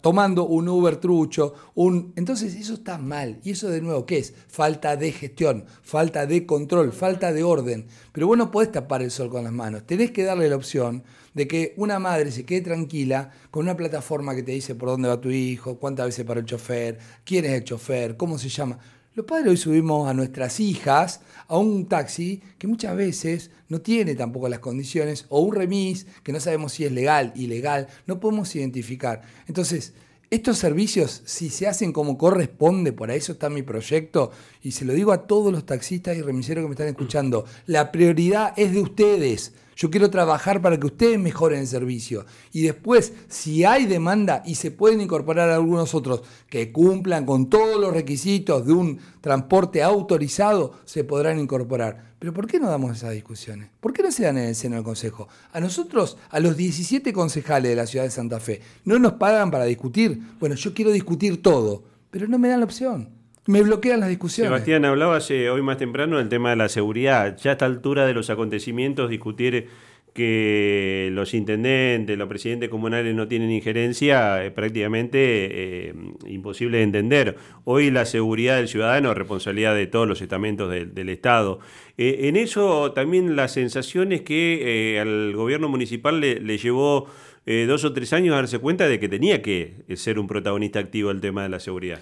tomando 0.00 0.46
un 0.46 0.68
Uber 0.68 0.96
trucho, 0.96 1.54
un... 1.74 2.12
entonces 2.16 2.54
eso 2.54 2.74
está 2.74 2.98
mal. 2.98 3.40
Y 3.42 3.50
eso 3.50 3.68
de 3.68 3.80
nuevo, 3.80 4.06
¿qué 4.06 4.18
es? 4.18 4.34
Falta 4.48 4.96
de 4.96 5.12
gestión, 5.12 5.64
falta 5.82 6.26
de 6.26 6.46
control, 6.46 6.92
falta 6.92 7.32
de 7.32 7.42
orden. 7.42 7.86
Pero 8.12 8.26
vos 8.26 8.38
no 8.38 8.50
podés 8.50 8.72
tapar 8.72 9.02
el 9.02 9.10
sol 9.10 9.28
con 9.30 9.44
las 9.44 9.52
manos. 9.52 9.86
Tenés 9.86 10.10
que 10.10 10.24
darle 10.24 10.48
la 10.48 10.56
opción 10.56 11.04
de 11.34 11.46
que 11.46 11.74
una 11.76 11.98
madre 11.98 12.32
se 12.32 12.46
quede 12.46 12.62
tranquila 12.62 13.30
con 13.50 13.64
una 13.64 13.76
plataforma 13.76 14.34
que 14.34 14.42
te 14.42 14.52
dice 14.52 14.74
por 14.74 14.88
dónde 14.88 15.08
va 15.08 15.20
tu 15.20 15.30
hijo, 15.30 15.78
cuántas 15.78 16.06
veces 16.06 16.24
para 16.24 16.40
el 16.40 16.46
chofer, 16.46 16.98
quién 17.24 17.44
es 17.44 17.52
el 17.52 17.64
chofer, 17.64 18.16
cómo 18.16 18.38
se 18.38 18.48
llama. 18.48 18.78
Los 19.16 19.24
padres 19.24 19.48
hoy 19.48 19.56
subimos 19.56 20.10
a 20.10 20.12
nuestras 20.12 20.60
hijas 20.60 21.22
a 21.48 21.56
un 21.56 21.86
taxi 21.86 22.42
que 22.58 22.66
muchas 22.66 22.94
veces 22.94 23.50
no 23.70 23.80
tiene 23.80 24.14
tampoco 24.14 24.46
las 24.50 24.58
condiciones, 24.58 25.24
o 25.30 25.40
un 25.40 25.54
remis 25.54 26.06
que 26.22 26.32
no 26.32 26.38
sabemos 26.38 26.74
si 26.74 26.84
es 26.84 26.92
legal, 26.92 27.32
ilegal, 27.34 27.88
no 28.06 28.20
podemos 28.20 28.54
identificar. 28.54 29.22
Entonces, 29.48 29.94
estos 30.28 30.58
servicios, 30.58 31.22
si 31.24 31.48
se 31.48 31.66
hacen 31.66 31.94
como 31.94 32.18
corresponde, 32.18 32.92
por 32.92 33.10
eso 33.10 33.32
está 33.32 33.48
mi 33.48 33.62
proyecto, 33.62 34.32
y 34.66 34.72
se 34.72 34.84
lo 34.84 34.94
digo 34.94 35.12
a 35.12 35.28
todos 35.28 35.52
los 35.52 35.64
taxistas 35.64 36.16
y 36.16 36.22
remiseros 36.22 36.64
que 36.64 36.66
me 36.66 36.72
están 36.72 36.88
escuchando, 36.88 37.44
la 37.66 37.92
prioridad 37.92 38.52
es 38.56 38.72
de 38.72 38.80
ustedes. 38.80 39.52
Yo 39.76 39.92
quiero 39.92 40.10
trabajar 40.10 40.60
para 40.60 40.76
que 40.76 40.86
ustedes 40.86 41.20
mejoren 41.20 41.60
el 41.60 41.68
servicio. 41.68 42.26
Y 42.50 42.62
después, 42.62 43.12
si 43.28 43.62
hay 43.62 43.86
demanda 43.86 44.42
y 44.44 44.56
se 44.56 44.72
pueden 44.72 45.00
incorporar 45.00 45.50
algunos 45.50 45.94
otros 45.94 46.22
que 46.50 46.72
cumplan 46.72 47.24
con 47.24 47.48
todos 47.48 47.80
los 47.80 47.94
requisitos 47.94 48.66
de 48.66 48.72
un 48.72 48.98
transporte 49.20 49.84
autorizado, 49.84 50.72
se 50.84 51.04
podrán 51.04 51.38
incorporar. 51.38 52.14
Pero 52.18 52.34
¿por 52.34 52.48
qué 52.48 52.58
no 52.58 52.68
damos 52.68 52.96
esas 52.96 53.12
discusiones? 53.12 53.70
¿Por 53.78 53.92
qué 53.92 54.02
no 54.02 54.10
se 54.10 54.24
dan 54.24 54.36
en 54.36 54.48
el 54.48 54.56
seno 54.56 54.74
del 54.74 54.84
Consejo? 54.84 55.28
A 55.52 55.60
nosotros, 55.60 56.16
a 56.28 56.40
los 56.40 56.56
17 56.56 57.12
concejales 57.12 57.70
de 57.70 57.76
la 57.76 57.86
ciudad 57.86 58.04
de 58.04 58.10
Santa 58.10 58.40
Fe, 58.40 58.62
no 58.84 58.98
nos 58.98 59.12
pagan 59.12 59.52
para 59.52 59.64
discutir. 59.64 60.20
Bueno, 60.40 60.56
yo 60.56 60.74
quiero 60.74 60.90
discutir 60.90 61.40
todo, 61.40 61.84
pero 62.10 62.26
no 62.26 62.36
me 62.36 62.48
dan 62.48 62.58
la 62.58 62.66
opción 62.66 63.15
me 63.46 63.62
bloquean 63.62 64.00
las 64.00 64.08
discusiones. 64.08 64.50
Sebastián, 64.50 64.84
hablaba 64.84 65.18
hoy 65.18 65.62
más 65.62 65.78
temprano 65.78 66.18
del 66.18 66.28
tema 66.28 66.50
de 66.50 66.56
la 66.56 66.68
seguridad. 66.68 67.36
Ya 67.38 67.50
a 67.50 67.52
esta 67.52 67.66
altura 67.66 68.06
de 68.06 68.14
los 68.14 68.30
acontecimientos, 68.30 69.10
discutir 69.10 69.68
que 70.16 71.10
los 71.12 71.34
intendentes, 71.34 72.16
los 72.16 72.26
presidentes 72.26 72.70
comunales 72.70 73.14
no 73.14 73.28
tienen 73.28 73.50
injerencia 73.50 74.42
es 74.42 74.50
prácticamente 74.50 75.18
eh, 75.20 75.94
imposible 76.26 76.78
de 76.78 76.84
entender. 76.84 77.36
Hoy 77.64 77.90
la 77.90 78.06
seguridad 78.06 78.56
del 78.56 78.66
ciudadano 78.66 79.10
es 79.10 79.18
responsabilidad 79.18 79.74
de 79.74 79.86
todos 79.86 80.08
los 80.08 80.22
estamentos 80.22 80.70
del 80.70 81.08
Estado. 81.10 81.60
Eh, 81.98 82.28
en 82.28 82.36
eso 82.36 82.92
también 82.92 83.36
la 83.36 83.46
sensación 83.48 84.10
es 84.10 84.22
que 84.22 84.94
eh, 84.94 85.00
al 85.00 85.34
gobierno 85.36 85.68
municipal 85.68 86.18
le, 86.18 86.58
llevó 86.58 87.08
dos 87.68 87.84
o 87.84 87.92
tres 87.92 88.14
años 88.14 88.32
a 88.32 88.36
darse 88.36 88.58
cuenta 88.58 88.88
de 88.88 88.98
que 88.98 89.08
tenía 89.10 89.42
que 89.42 89.74
ser 89.96 90.18
un 90.18 90.26
protagonista 90.26 90.78
activo 90.80 91.10
el 91.10 91.20
tema 91.20 91.42
de 91.42 91.50
la 91.50 91.60
seguridad. 91.60 92.00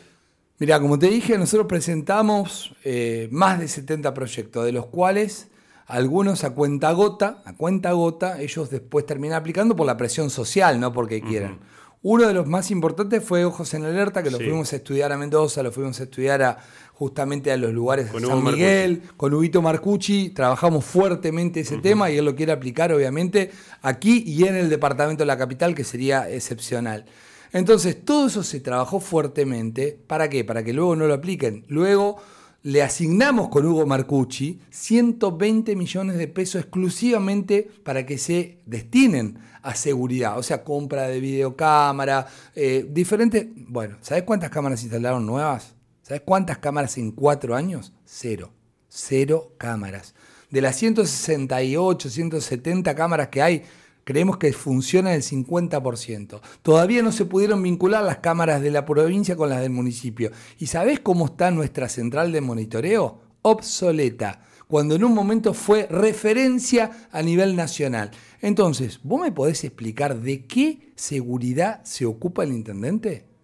Mira, 0.59 0.81
como 0.81 0.99
te 0.99 1.09
dije, 1.09 1.37
nosotros 1.37 1.67
presentamos 1.67 2.75
eh, 2.85 3.29
más 3.33 3.59
de 3.59 3.67
70 3.67 4.15
proyectos, 4.15 4.65
de 4.65 4.73
los 4.73 4.87
cuales 4.87 5.49
algunos 5.87 6.45
a 6.45 6.51
cuenta 6.51 6.93
gota, 6.93 7.43
a 7.45 7.55
cuenta 7.55 7.93
gota, 7.93 8.41
ellos 8.41 8.71
después 8.71 9.05
terminan 9.05 9.39
aplicando 9.39 9.75
por 9.75 9.87
la 9.87 9.97
presión 9.97 10.31
social, 10.31 10.79
no 10.79 10.93
porque 10.93 11.21
quieran. 11.21 11.59
Uno 12.03 12.29
de 12.29 12.35
los 12.35 12.47
más 12.47 12.71
importantes 12.71 13.25
fue 13.25 13.47
Ojos 13.47 13.73
en 13.75 13.85
Alerta, 13.85 14.23
que 14.23 14.31
lo 14.31 14.37
fuimos 14.37 14.73
a 14.75 14.77
estudiar 14.77 15.11
a 15.11 15.17
Mendoza, 15.17 15.63
lo 15.63 15.73
fuimos 15.73 15.99
a 16.01 16.05
estudiar 16.05 16.59
justamente 16.93 17.51
a 17.51 17.57
los 17.57 17.73
lugares 17.73 18.13
de 18.13 18.21
San 18.21 18.45
Miguel, 18.45 19.03
con 19.17 19.33
Huguito 19.33 19.63
Marcucci, 19.63 20.31
trabajamos 20.31 20.85
fuertemente 20.85 21.61
ese 21.61 21.79
tema 21.79 22.11
y 22.11 22.19
él 22.19 22.27
lo 22.27 22.37
quiere 22.37 22.53
aplicar 22.53 22.93
obviamente 22.93 23.51
aquí 23.83 24.23
y 24.27 24.45
en 24.45 24.55
el 24.55 24.69
departamento 24.69 25.23
de 25.23 25.27
la 25.27 25.39
capital, 25.39 25.75
que 25.75 25.83
sería 25.83 26.31
excepcional. 26.31 27.07
Entonces, 27.55 28.05
todo 28.05 28.27
eso 28.27 28.43
se 28.43 28.59
trabajó 28.59 28.99
fuertemente. 28.99 29.97
¿Para 30.07 30.29
qué? 30.29 30.45
Para 30.45 30.65
que 30.65 30.73
luego 30.73 30.97
no 30.97 31.07
lo 31.07 31.15
apliquen. 31.15 31.65
Luego 31.69 32.17
le 32.65 32.83
asignamos 32.83 33.49
con 33.49 33.65
Hugo 33.65 33.87
Marcucci 33.87 34.59
120 34.71 35.77
millones 35.77 36.17
de 36.17 36.27
pesos 36.27 36.63
exclusivamente 36.63 37.71
para 37.85 38.05
que 38.05 38.19
se 38.19 38.59
destinen 38.67 39.39
a 39.63 39.77
seguridad, 39.77 40.37
o 40.37 40.43
sea, 40.43 40.65
compra 40.65 41.07
de 41.07 41.21
videocámara, 41.21 42.27
eh, 42.55 42.87
diferentes... 42.91 43.47
Bueno, 43.55 43.99
¿sabes 44.01 44.25
cuántas 44.25 44.51
cámaras 44.51 44.83
instalaron 44.83 45.25
nuevas? 45.25 45.75
¿Sabes 46.03 46.23
cuántas 46.25 46.59
cámaras 46.59 46.99
en 46.99 47.13
cuatro 47.13 47.55
años? 47.55 47.93
Cero. 48.05 48.51
Cero 48.89 49.55
cámaras. 49.59 50.15
De 50.51 50.61
las 50.61 50.77
168, 50.77 52.11
170 52.11 52.95
cámaras 52.95 53.29
que 53.29 53.43
hay, 53.43 53.63
creemos 54.05 54.37
que 54.37 54.53
funciona 54.53 55.15
el 55.15 55.23
50%. 55.23 56.41
Todavía 56.63 57.03
no 57.03 57.13
se 57.13 57.25
pudieron 57.25 57.63
vincular 57.63 58.05
las 58.05 58.19
cámaras 58.19 58.63
de 58.63 58.71
la 58.71 58.87
provincia 58.87 59.37
con 59.37 59.49
las 59.49 59.61
del 59.61 59.71
municipio. 59.71 60.31
¿Y 60.59 60.67
sabés 60.67 61.01
cómo 61.01 61.27
está 61.27 61.51
nuestra 61.51 61.89
central 61.89 62.33
de 62.33 62.41
monitoreo? 62.41 63.21
Obsoleta, 63.43 64.43
cuando 64.69 64.95
en 64.95 65.05
un 65.05 65.15
momento 65.15 65.53
fue 65.55 65.87
referencia 65.91 67.09
a 67.11 67.23
nivel 67.23 67.57
nacional. 67.57 68.11
Entonces, 68.41 69.01
¿vos 69.03 69.21
me 69.21 69.33
podés 69.33 69.65
explicar 69.65 70.21
de 70.21 70.47
qué 70.47 70.93
seguridad 70.95 71.83
se 71.85 72.07
ocupa 72.07 72.45
el 72.45 72.53
intendente? 72.53 73.35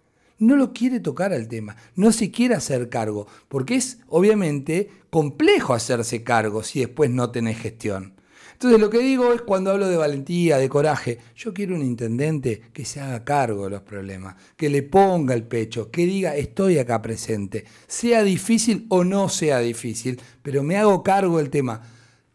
no 0.41 0.57
lo 0.57 0.73
quiere 0.73 1.01
tocar 1.01 1.33
al 1.33 1.47
tema, 1.47 1.77
no 1.95 2.11
se 2.13 2.31
quiere 2.31 2.55
hacer 2.55 2.89
cargo, 2.89 3.27
porque 3.49 3.77
es 3.77 3.99
obviamente 4.09 4.91
complejo 5.11 5.75
hacerse 5.75 6.25
cargo 6.25 6.63
si 6.63 6.81
después 6.81 7.11
no 7.11 7.31
tenés 7.31 7.59
gestión. 7.59 8.15
Entonces 8.61 8.79
lo 8.79 8.91
que 8.91 8.99
digo 8.99 9.33
es 9.33 9.41
cuando 9.41 9.71
hablo 9.71 9.89
de 9.89 9.97
valentía, 9.97 10.59
de 10.59 10.69
coraje, 10.69 11.17
yo 11.35 11.55
quiero 11.55 11.75
un 11.75 11.81
intendente 11.81 12.61
que 12.75 12.85
se 12.85 13.01
haga 13.01 13.25
cargo 13.25 13.65
de 13.65 13.71
los 13.71 13.81
problemas, 13.81 14.37
que 14.55 14.69
le 14.69 14.83
ponga 14.83 15.33
el 15.33 15.45
pecho, 15.45 15.91
que 15.91 16.05
diga 16.05 16.37
estoy 16.37 16.77
acá 16.77 17.01
presente, 17.01 17.65
sea 17.87 18.23
difícil 18.23 18.85
o 18.91 19.03
no 19.03 19.31
sea 19.31 19.61
difícil, 19.61 20.21
pero 20.43 20.63
me 20.63 20.77
hago 20.77 21.03
cargo 21.03 21.39
del 21.39 21.49
tema 21.49 21.81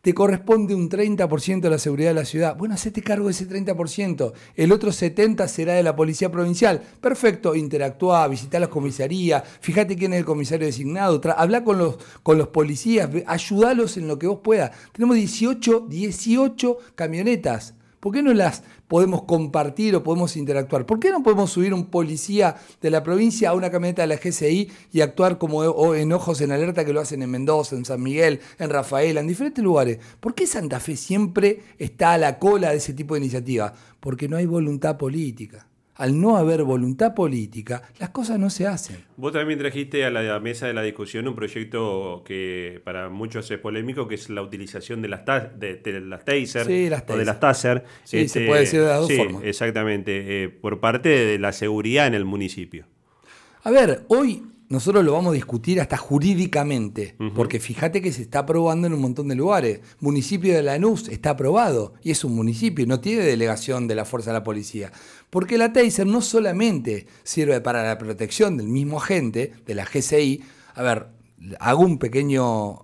te 0.06 0.14
corresponde 0.14 0.76
un 0.76 0.88
30% 0.88 1.62
de 1.62 1.70
la 1.72 1.80
seguridad 1.80 2.12
de 2.12 2.14
la 2.14 2.26
ciudad. 2.26 2.56
Bueno, 2.56 2.76
hacete 2.76 3.02
cargo 3.02 3.26
de 3.26 3.32
ese 3.32 3.50
30%. 3.50 4.34
El 4.56 4.72
otro 4.72 4.92
70% 4.92 5.48
será 5.48 5.74
de 5.74 5.82
la 5.82 5.96
policía 5.96 6.32
provincial. 6.32 6.80
Perfecto, 7.02 7.56
interactúa, 7.56 8.28
visita 8.28 8.60
las 8.60 8.70
comisarías, 8.70 9.42
fíjate 9.62 9.96
quién 9.96 10.14
es 10.14 10.20
el 10.20 10.26
comisario 10.26 10.68
designado, 10.68 11.20
habla 11.36 11.64
con 11.64 11.80
los, 11.80 11.98
con 12.22 12.38
los 12.38 12.50
policías, 12.50 13.10
ayúdalos 13.26 13.98
en 13.98 14.08
lo 14.08 14.20
que 14.20 14.28
vos 14.28 14.42
puedas. 14.44 14.70
Tenemos 14.92 15.16
18, 15.16 15.88
18 15.90 16.78
camionetas. 16.94 17.74
¿Por 18.00 18.14
qué 18.14 18.22
no 18.22 18.32
las 18.32 18.62
podemos 18.88 19.24
compartir 19.24 19.96
o 19.96 20.04
podemos 20.04 20.36
interactuar? 20.38 20.86
¿Por 20.86 21.00
qué 21.00 21.12
no 21.12 21.24
podemos 21.24 21.52
subir 21.52 21.74
un 21.74 21.86
policía 21.86 22.56
de 22.82 22.90
la 22.90 23.04
provincia 23.04 23.50
a 23.50 23.54
una 23.54 23.70
camioneta 23.70 24.02
de 24.02 24.08
la 24.08 24.18
GCI 24.18 24.72
y 24.92 25.02
actuar 25.02 25.38
como 25.38 25.96
en 25.96 26.12
ojos 26.14 26.42
en 26.42 26.52
alerta 26.52 26.86
que 26.86 26.94
lo 26.94 27.02
hacen 27.02 27.22
en 27.22 27.32
Mendoza, 27.32 27.76
en 27.76 27.86
San 27.86 28.02
Miguel, 28.02 28.40
en 28.60 28.70
Rafaela, 28.70 29.22
en 29.22 29.28
diferentes 29.28 29.64
lugares? 29.64 30.00
¿Por 30.20 30.36
qué 30.36 30.48
Santa 30.48 30.80
Fe 30.80 30.96
siempre 30.96 31.62
está 31.78 32.14
a 32.14 32.18
la 32.18 32.40
cola 32.40 32.72
de 32.72 32.78
ese 32.78 32.94
tipo 32.94 33.16
de 33.16 33.22
iniciativa? 33.22 33.74
Porque 34.00 34.28
no 34.28 34.38
hay 34.38 34.46
voluntad 34.46 34.98
política 34.98 35.68
al 35.96 36.20
no 36.20 36.38
haber 36.38 36.64
voluntad 36.64 37.14
política, 37.14 37.82
las 38.00 38.10
cosas 38.10 38.38
no 38.38 38.50
se 38.50 38.68
hacen. 38.68 38.98
Vos 39.18 39.32
también 39.32 39.58
trajiste 39.60 40.06
a 40.06 40.12
la 40.12 40.40
mesa 40.40 40.68
de 40.68 40.74
la 40.74 40.82
discusión 40.82 41.28
un 41.28 41.36
proyecto 41.36 42.24
que 42.26 42.82
para 42.84 43.10
muchos 43.10 43.50
es 43.50 43.60
polémico, 43.60 44.08
que 44.08 44.16
es 44.16 44.30
la 44.30 44.42
utilización 44.42 45.02
de 45.02 45.08
las, 45.08 45.26
de, 45.26 46.02
las 46.02 46.26
taser, 46.26 46.68
o 47.08 47.18
de 47.18 47.26
las 47.26 47.40
taser. 47.40 47.84
Sí, 48.04 48.18
se 48.18 48.22
este, 48.22 48.48
puede 48.48 48.62
decir 48.62 48.82
de 48.82 48.88
las 48.88 49.00
dos 49.00 49.08
sí, 49.08 49.22
Exactamente, 49.44 50.44
eh, 50.44 50.50
por 50.50 50.80
parte 50.80 51.10
de 51.10 51.40
la 51.40 51.52
seguridad 51.52 52.08
en 52.08 52.14
el 52.14 52.26
municipio. 52.26 52.86
A 53.64 53.72
ver, 53.72 54.04
hoy 54.10 54.44
nosotros 54.68 55.06
lo 55.06 55.14
vamos 55.14 55.32
a 55.32 55.36
discutir 55.36 55.80
hasta 55.80 55.98
jurídicamente, 55.98 57.16
porque 57.36 57.60
fíjate 57.60 58.02
que 58.02 58.12
se 58.12 58.24
está 58.24 58.40
aprobando 58.40 58.88
en 58.88 58.94
un 58.94 59.02
montón 59.02 59.28
de 59.28 59.36
lugares. 59.36 59.82
Municipio 60.00 60.56
de 60.56 60.64
Lanús 60.64 61.08
está 61.10 61.32
aprobado 61.32 61.94
y 62.02 62.12
es 62.12 62.24
un 62.24 62.36
municipio, 62.36 62.86
no 62.88 63.00
tiene 63.00 63.24
delegación 63.24 63.88
de 63.88 63.96
la 63.96 64.06
fuerza 64.06 64.32
de 64.32 64.40
la 64.40 64.44
policía. 64.44 64.92
Porque 65.30 65.58
la 65.58 65.72
taser 65.72 66.08
no 66.08 66.22
solamente 66.22 67.06
sirve 67.24 67.62
para 67.62 67.84
la 67.84 67.98
protección 67.98 68.58
del 68.58 68.68
mismo 68.68 68.98
agente, 68.98 69.54
de 69.66 69.76
la 69.76 69.86
GCI. 69.86 70.44
A 70.74 70.82
ver, 70.82 71.08
hago 71.60 71.84
un 71.84 72.00
pequeño 72.00 72.84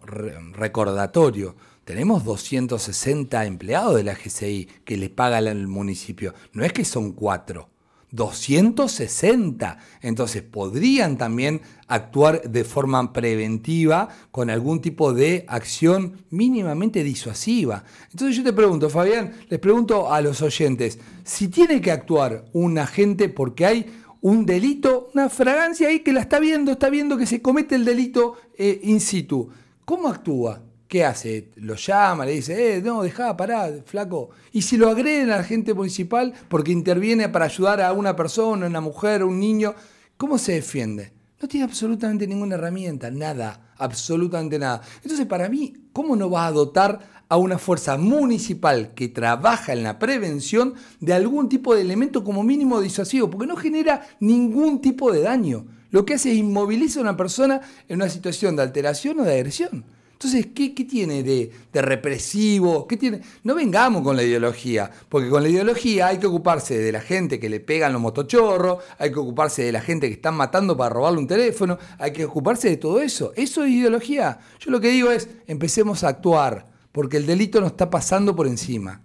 recordatorio. 0.53 1.55
Tenemos 1.83 2.23
260 2.23 3.45
empleados 3.45 3.95
de 3.95 4.03
la 4.03 4.13
GCI 4.13 4.67
que 4.85 4.97
le 4.97 5.09
pagan 5.09 5.47
al 5.47 5.67
municipio. 5.67 6.33
No 6.53 6.63
es 6.63 6.73
que 6.73 6.85
son 6.85 7.13
cuatro. 7.13 7.69
260. 8.11 9.77
Entonces 10.01 10.43
podrían 10.43 11.17
también 11.17 11.61
actuar 11.87 12.41
de 12.49 12.63
forma 12.63 13.11
preventiva 13.13 14.09
con 14.31 14.49
algún 14.49 14.81
tipo 14.81 15.13
de 15.13 15.45
acción 15.47 16.23
mínimamente 16.29 17.03
disuasiva. 17.03 17.83
Entonces 18.11 18.37
yo 18.37 18.43
te 18.43 18.53
pregunto, 18.53 18.89
Fabián, 18.89 19.33
les 19.49 19.59
pregunto 19.59 20.11
a 20.11 20.21
los 20.21 20.41
oyentes, 20.41 20.99
si 21.23 21.47
tiene 21.47 21.81
que 21.81 21.91
actuar 21.91 22.45
un 22.53 22.77
agente 22.77 23.29
porque 23.29 23.65
hay 23.65 23.93
un 24.21 24.45
delito, 24.45 25.09
una 25.13 25.29
fragancia 25.29 25.87
ahí 25.87 26.01
que 26.01 26.13
la 26.13 26.21
está 26.21 26.39
viendo, 26.39 26.73
está 26.73 26.89
viendo 26.89 27.17
que 27.17 27.25
se 27.25 27.41
comete 27.41 27.75
el 27.75 27.85
delito 27.85 28.35
eh, 28.57 28.79
in 28.83 29.01
situ, 29.01 29.49
¿cómo 29.83 30.07
actúa? 30.07 30.61
¿Qué 30.91 31.05
hace? 31.05 31.51
Lo 31.55 31.75
llama, 31.75 32.25
le 32.25 32.33
dice, 32.33 32.75
eh, 32.75 32.81
no, 32.81 33.01
dejá, 33.01 33.37
pará, 33.37 33.71
flaco. 33.85 34.31
Y 34.51 34.63
si 34.63 34.75
lo 34.75 34.89
agreden 34.89 35.31
al 35.31 35.39
agente 35.39 35.73
municipal 35.73 36.33
porque 36.49 36.73
interviene 36.73 37.29
para 37.29 37.45
ayudar 37.45 37.79
a 37.79 37.93
una 37.93 38.13
persona, 38.13 38.67
una 38.67 38.81
mujer, 38.81 39.23
un 39.23 39.39
niño, 39.39 39.73
¿cómo 40.17 40.37
se 40.37 40.51
defiende? 40.51 41.13
No 41.41 41.47
tiene 41.47 41.63
absolutamente 41.63 42.27
ninguna 42.27 42.55
herramienta, 42.55 43.09
nada, 43.09 43.71
absolutamente 43.77 44.59
nada. 44.59 44.81
Entonces, 45.01 45.25
para 45.27 45.47
mí, 45.47 45.73
¿cómo 45.93 46.17
no 46.17 46.29
va 46.29 46.47
a 46.47 46.51
dotar 46.51 46.99
a 47.29 47.37
una 47.37 47.57
fuerza 47.57 47.95
municipal 47.95 48.93
que 48.93 49.07
trabaja 49.07 49.71
en 49.71 49.83
la 49.83 49.97
prevención 49.97 50.73
de 50.99 51.13
algún 51.13 51.47
tipo 51.47 51.73
de 51.73 51.83
elemento 51.83 52.25
como 52.25 52.43
mínimo 52.43 52.81
disuasivo? 52.81 53.29
Porque 53.29 53.47
no 53.47 53.55
genera 53.55 54.09
ningún 54.19 54.81
tipo 54.81 55.09
de 55.13 55.21
daño. 55.21 55.67
Lo 55.89 56.03
que 56.03 56.15
hace 56.15 56.33
es 56.33 56.37
inmoviliza 56.37 56.99
a 56.99 57.03
una 57.03 57.15
persona 57.15 57.61
en 57.87 57.95
una 57.95 58.09
situación 58.09 58.57
de 58.57 58.63
alteración 58.63 59.21
o 59.21 59.23
de 59.23 59.35
agresión. 59.35 59.85
Entonces, 60.23 60.49
¿qué, 60.53 60.69
tiene 60.69 61.23
de, 61.23 61.51
represivo? 61.73 62.85
¿Qué 62.87 62.95
tiene? 62.95 63.21
No 63.43 63.55
vengamos 63.55 64.03
con 64.03 64.15
la 64.15 64.21
ideología, 64.21 64.91
porque 65.09 65.29
con 65.29 65.41
la 65.41 65.49
ideología 65.49 66.09
hay 66.09 66.19
que 66.19 66.27
ocuparse 66.27 66.77
de 66.77 66.91
la 66.91 67.01
gente 67.01 67.39
que 67.39 67.49
le 67.49 67.59
pegan 67.59 67.91
los 67.91 68.03
motochorros, 68.03 68.83
hay 68.99 69.11
que 69.11 69.17
ocuparse 69.17 69.63
de 69.63 69.71
la 69.71 69.81
gente 69.81 70.07
que 70.09 70.13
están 70.13 70.35
matando 70.35 70.77
para 70.77 70.91
robarle 70.91 71.17
un 71.17 71.25
teléfono, 71.25 71.79
hay 71.97 72.13
que 72.13 72.25
ocuparse 72.25 72.69
de 72.69 72.77
todo 72.77 73.01
eso. 73.01 73.33
Eso 73.35 73.63
es 73.63 73.71
ideología. 73.71 74.37
Yo 74.59 74.69
lo 74.69 74.79
que 74.79 74.89
digo 74.89 75.09
es, 75.09 75.27
empecemos 75.47 76.03
a 76.03 76.09
actuar, 76.09 76.67
porque 76.91 77.17
el 77.17 77.25
delito 77.25 77.59
nos 77.59 77.71
está 77.71 77.89
pasando 77.89 78.35
por 78.35 78.45
encima. 78.45 79.01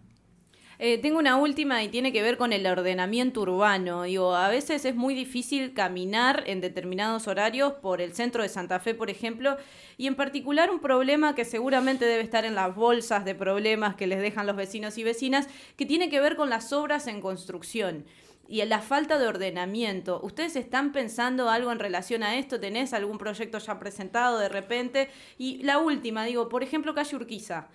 Eh, 0.78 0.98
tengo 0.98 1.18
una 1.18 1.36
última 1.36 1.82
y 1.82 1.88
tiene 1.88 2.12
que 2.12 2.22
ver 2.22 2.36
con 2.36 2.52
el 2.52 2.66
ordenamiento 2.66 3.40
urbano. 3.40 4.02
Digo, 4.02 4.34
a 4.34 4.48
veces 4.48 4.84
es 4.84 4.94
muy 4.94 5.14
difícil 5.14 5.72
caminar 5.72 6.44
en 6.46 6.60
determinados 6.60 7.26
horarios 7.28 7.72
por 7.74 8.02
el 8.02 8.12
centro 8.12 8.42
de 8.42 8.50
Santa 8.50 8.78
Fe, 8.78 8.94
por 8.94 9.08
ejemplo, 9.08 9.56
y 9.96 10.06
en 10.06 10.16
particular 10.16 10.70
un 10.70 10.80
problema 10.80 11.34
que 11.34 11.46
seguramente 11.46 12.04
debe 12.04 12.22
estar 12.22 12.44
en 12.44 12.54
las 12.54 12.74
bolsas 12.74 13.24
de 13.24 13.34
problemas 13.34 13.94
que 13.94 14.06
les 14.06 14.20
dejan 14.20 14.46
los 14.46 14.56
vecinos 14.56 14.98
y 14.98 15.04
vecinas, 15.04 15.48
que 15.76 15.86
tiene 15.86 16.10
que 16.10 16.20
ver 16.20 16.36
con 16.36 16.50
las 16.50 16.72
obras 16.74 17.06
en 17.06 17.22
construcción 17.22 18.04
y 18.46 18.62
la 18.64 18.80
falta 18.80 19.18
de 19.18 19.26
ordenamiento. 19.26 20.20
¿Ustedes 20.22 20.56
están 20.56 20.92
pensando 20.92 21.48
algo 21.48 21.72
en 21.72 21.78
relación 21.78 22.22
a 22.22 22.36
esto? 22.36 22.60
¿Tenés 22.60 22.92
algún 22.92 23.16
proyecto 23.16 23.58
ya 23.58 23.78
presentado 23.78 24.38
de 24.38 24.50
repente? 24.50 25.08
Y 25.38 25.62
la 25.62 25.78
última, 25.78 26.24
digo, 26.24 26.48
por 26.50 26.62
ejemplo, 26.62 26.94
calle 26.94 27.16
Urquiza. 27.16 27.68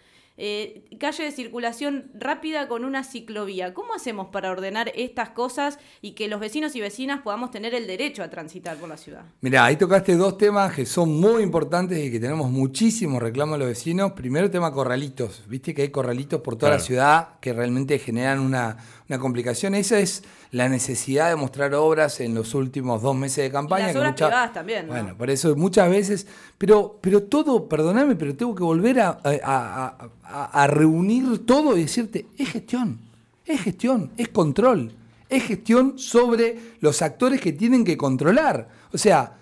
Eh, 0.44 0.86
calle 1.00 1.24
de 1.24 1.32
circulación 1.32 2.10
rápida 2.16 2.68
con 2.68 2.84
una 2.84 3.04
ciclovía. 3.04 3.76
¿Cómo 3.76 3.94
hacemos 3.94 4.30
para 4.30 4.50
ordenar 4.50 4.92
estas 4.96 5.30
cosas 5.30 5.78
y 6.02 6.14
que 6.14 6.28
los 6.28 6.40
vecinos 6.40 6.76
y 6.76 6.82
vecinas 6.82 7.22
podamos 7.22 7.52
tener 7.52 7.76
el 7.76 7.86
derecho 7.86 8.24
a 8.24 8.32
transitar 8.32 8.76
por 8.78 8.90
la 8.90 8.98
ciudad? 8.98 9.22
Mira, 9.42 9.64
ahí 9.64 9.76
tocaste 9.76 10.16
dos 10.16 10.40
temas 10.40 10.74
que 10.74 10.88
son 10.88 11.20
muy 11.20 11.44
importantes 11.44 12.04
y 12.04 12.10
que 12.10 12.20
tenemos 12.20 12.50
muchísimos 12.50 13.22
reclamos 13.22 13.54
a 13.54 13.58
los 13.60 13.68
vecinos. 13.68 14.14
Primero, 14.14 14.46
el 14.46 14.52
tema 14.52 14.74
corralitos. 14.74 15.44
Viste 15.48 15.76
que 15.76 15.84
hay 15.84 15.90
corralitos 15.90 16.42
por 16.42 16.56
toda 16.56 16.72
la 16.72 16.80
ciudad 16.80 17.40
que 17.40 17.54
realmente 17.54 18.00
generan 18.00 18.40
una, 18.40 18.78
una 19.12 19.20
complicación. 19.20 19.76
Esa 19.76 20.00
es 20.00 20.24
la 20.52 20.70
necesidad 20.70 21.30
de 21.30 21.36
mostrar 21.36 21.74
obras 21.76 22.22
en 22.22 22.34
los 22.34 22.56
últimos 22.56 23.02
dos 23.02 23.16
meses 23.16 23.44
de 23.44 23.52
campaña. 23.52 23.86
Y 23.86 23.88
las 23.88 23.96
obras 23.98 24.14
privadas 24.14 24.54
también. 24.54 24.88
Bueno, 24.88 25.18
por 25.18 25.30
eso 25.30 25.56
muchas 25.56 25.90
veces, 25.90 26.26
pero, 26.58 26.98
pero 27.02 27.24
todo, 27.24 27.68
perdóname, 27.68 28.16
pero 28.16 28.36
tengo 28.36 28.56
que 28.56 28.64
volver 28.64 29.02
a, 29.02 29.20
a, 30.24 30.68
reunir 30.68 31.46
todo 31.46 31.78
y 31.78 31.82
decirte, 31.82 32.26
es 32.38 32.50
gestión, 32.50 33.00
es 33.46 33.62
gestión, 33.62 34.12
es 34.16 34.30
control, 34.30 34.94
es 35.28 35.44
gestión 35.44 36.00
sobre 36.00 36.58
los 36.80 37.02
actores 37.02 37.42
que 37.42 37.52
tienen 37.52 37.84
que 37.84 37.98
controlar. 37.98 38.70
O 38.94 38.98
sea, 38.98 39.34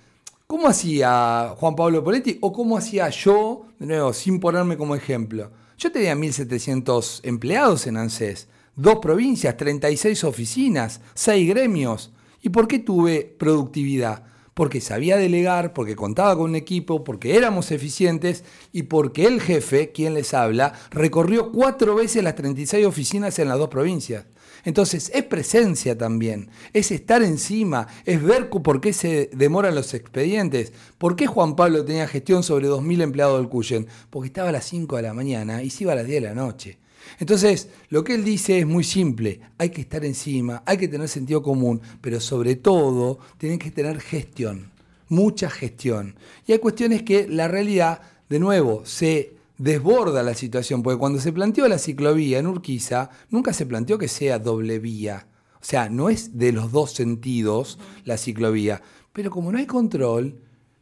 ¿cómo 0.47 0.67
hacía 0.67 1.53
Juan 1.57 1.75
Pablo 1.75 2.03
Poletti 2.03 2.39
o 2.41 2.51
cómo 2.51 2.75
hacía 2.75 3.07
yo, 3.09 3.67
de 3.77 3.85
nuevo, 3.85 4.13
sin 4.13 4.39
ponerme 4.39 4.77
como 4.77 4.95
ejemplo? 4.95 5.51
Yo 5.77 5.91
tenía 5.91 6.15
1.700 6.15 7.21
empleados 7.23 7.85
en 7.85 7.97
ANSES 7.97 8.47
dos 8.79 8.99
provincias, 8.99 9.57
36 9.57 10.23
oficinas, 10.23 11.01
seis 11.13 11.49
gremios. 11.49 12.13
¿Y 12.41 12.49
por 12.49 12.67
qué 12.67 12.79
tuve 12.79 13.35
productividad? 13.37 14.23
Porque 14.53 14.81
sabía 14.81 15.17
delegar, 15.17 15.73
porque 15.73 15.95
contaba 15.95 16.35
con 16.35 16.51
un 16.51 16.55
equipo, 16.55 17.03
porque 17.03 17.35
éramos 17.35 17.71
eficientes 17.71 18.43
y 18.71 18.83
porque 18.83 19.25
el 19.25 19.41
jefe, 19.41 19.91
quien 19.91 20.13
les 20.13 20.33
habla, 20.33 20.73
recorrió 20.91 21.51
cuatro 21.51 21.95
veces 21.95 22.23
las 22.23 22.35
36 22.35 22.85
oficinas 22.85 23.37
en 23.39 23.49
las 23.49 23.57
dos 23.57 23.69
provincias. 23.69 24.25
Entonces, 24.65 25.11
es 25.13 25.23
presencia 25.23 25.97
también, 25.97 26.49
es 26.73 26.91
estar 26.91 27.23
encima, 27.23 27.87
es 28.05 28.21
ver 28.21 28.49
por 28.49 28.81
qué 28.81 28.91
se 28.91 29.29
demoran 29.33 29.75
los 29.75 29.93
expedientes. 29.93 30.73
¿Por 30.97 31.15
qué 31.15 31.27
Juan 31.27 31.55
Pablo 31.55 31.85
tenía 31.85 32.07
gestión 32.07 32.43
sobre 32.43 32.67
2.000 32.67 33.01
empleados 33.01 33.39
del 33.39 33.49
Cuyen? 33.49 33.87
Porque 34.09 34.27
estaba 34.27 34.49
a 34.49 34.53
las 34.53 34.65
5 34.65 34.97
de 34.97 35.01
la 35.01 35.13
mañana 35.13 35.63
y 35.63 35.69
se 35.69 35.85
iba 35.85 35.93
a 35.93 35.97
las 35.97 36.07
10 36.07 36.21
de 36.21 36.27
la 36.27 36.35
noche. 36.35 36.77
Entonces, 37.17 37.69
lo 37.89 38.03
que 38.03 38.15
él 38.15 38.23
dice 38.23 38.59
es 38.59 38.67
muy 38.67 38.83
simple, 38.83 39.41
hay 39.57 39.69
que 39.69 39.81
estar 39.81 40.05
encima, 40.05 40.63
hay 40.65 40.77
que 40.77 40.87
tener 40.87 41.07
sentido 41.07 41.41
común, 41.41 41.81
pero 42.01 42.19
sobre 42.19 42.55
todo 42.55 43.19
tienen 43.37 43.59
que 43.59 43.71
tener 43.71 43.99
gestión, 43.99 44.71
mucha 45.07 45.49
gestión. 45.49 46.15
Y 46.45 46.51
hay 46.51 46.59
cuestiones 46.59 47.03
que 47.03 47.27
la 47.27 47.47
realidad, 47.47 48.01
de 48.29 48.39
nuevo, 48.39 48.85
se 48.85 49.33
desborda 49.57 50.23
la 50.23 50.33
situación, 50.33 50.83
porque 50.83 50.99
cuando 50.99 51.19
se 51.19 51.33
planteó 51.33 51.67
la 51.67 51.79
ciclovía 51.79 52.39
en 52.39 52.47
Urquiza, 52.47 53.09
nunca 53.29 53.53
se 53.53 53.65
planteó 53.65 53.97
que 53.97 54.07
sea 54.07 54.39
doble 54.39 54.79
vía. 54.79 55.27
O 55.55 55.65
sea, 55.65 55.89
no 55.89 56.09
es 56.09 56.37
de 56.37 56.53
los 56.53 56.71
dos 56.71 56.93
sentidos 56.93 57.77
la 58.05 58.17
ciclovía. 58.17 58.81
Pero 59.11 59.29
como 59.29 59.51
no 59.51 59.57
hay 59.57 59.65
control, 59.65 60.39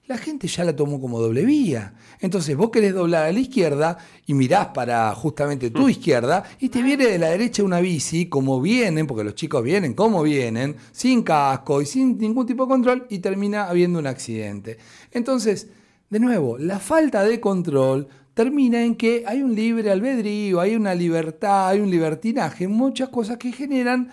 la 0.07 0.17
gente 0.17 0.47
ya 0.47 0.63
la 0.63 0.75
tomó 0.75 1.01
como 1.01 1.19
doble 1.19 1.43
vía. 1.43 1.93
Entonces 2.19 2.55
vos 2.55 2.71
querés 2.71 2.93
doblar 2.93 3.25
a 3.25 3.31
la 3.31 3.39
izquierda 3.39 3.97
y 4.25 4.33
mirás 4.33 4.67
para 4.67 5.13
justamente 5.13 5.69
tu 5.69 5.85
mm. 5.85 5.89
izquierda 5.89 6.43
y 6.59 6.69
te 6.69 6.81
viene 6.81 7.05
de 7.05 7.19
la 7.19 7.29
derecha 7.29 7.63
una 7.63 7.81
bici, 7.81 8.27
como 8.27 8.61
vienen, 8.61 9.05
porque 9.05 9.25
los 9.25 9.35
chicos 9.35 9.63
vienen 9.63 9.93
como 9.93 10.23
vienen, 10.23 10.77
sin 10.91 11.23
casco 11.23 11.81
y 11.81 11.85
sin 11.85 12.17
ningún 12.17 12.45
tipo 12.45 12.63
de 12.65 12.69
control 12.69 13.05
y 13.09 13.19
termina 13.19 13.67
habiendo 13.67 13.99
un 13.99 14.07
accidente. 14.07 14.77
Entonces, 15.11 15.67
de 16.09 16.19
nuevo, 16.19 16.57
la 16.57 16.79
falta 16.79 17.23
de 17.23 17.41
control 17.41 18.07
termina 18.33 18.83
en 18.83 18.95
que 18.95 19.23
hay 19.27 19.41
un 19.41 19.55
libre 19.55 19.91
albedrío, 19.91 20.61
hay 20.61 20.75
una 20.75 20.95
libertad, 20.95 21.69
hay 21.69 21.81
un 21.81 21.89
libertinaje, 21.89 22.67
muchas 22.67 23.09
cosas 23.09 23.37
que 23.37 23.51
generan 23.51 24.09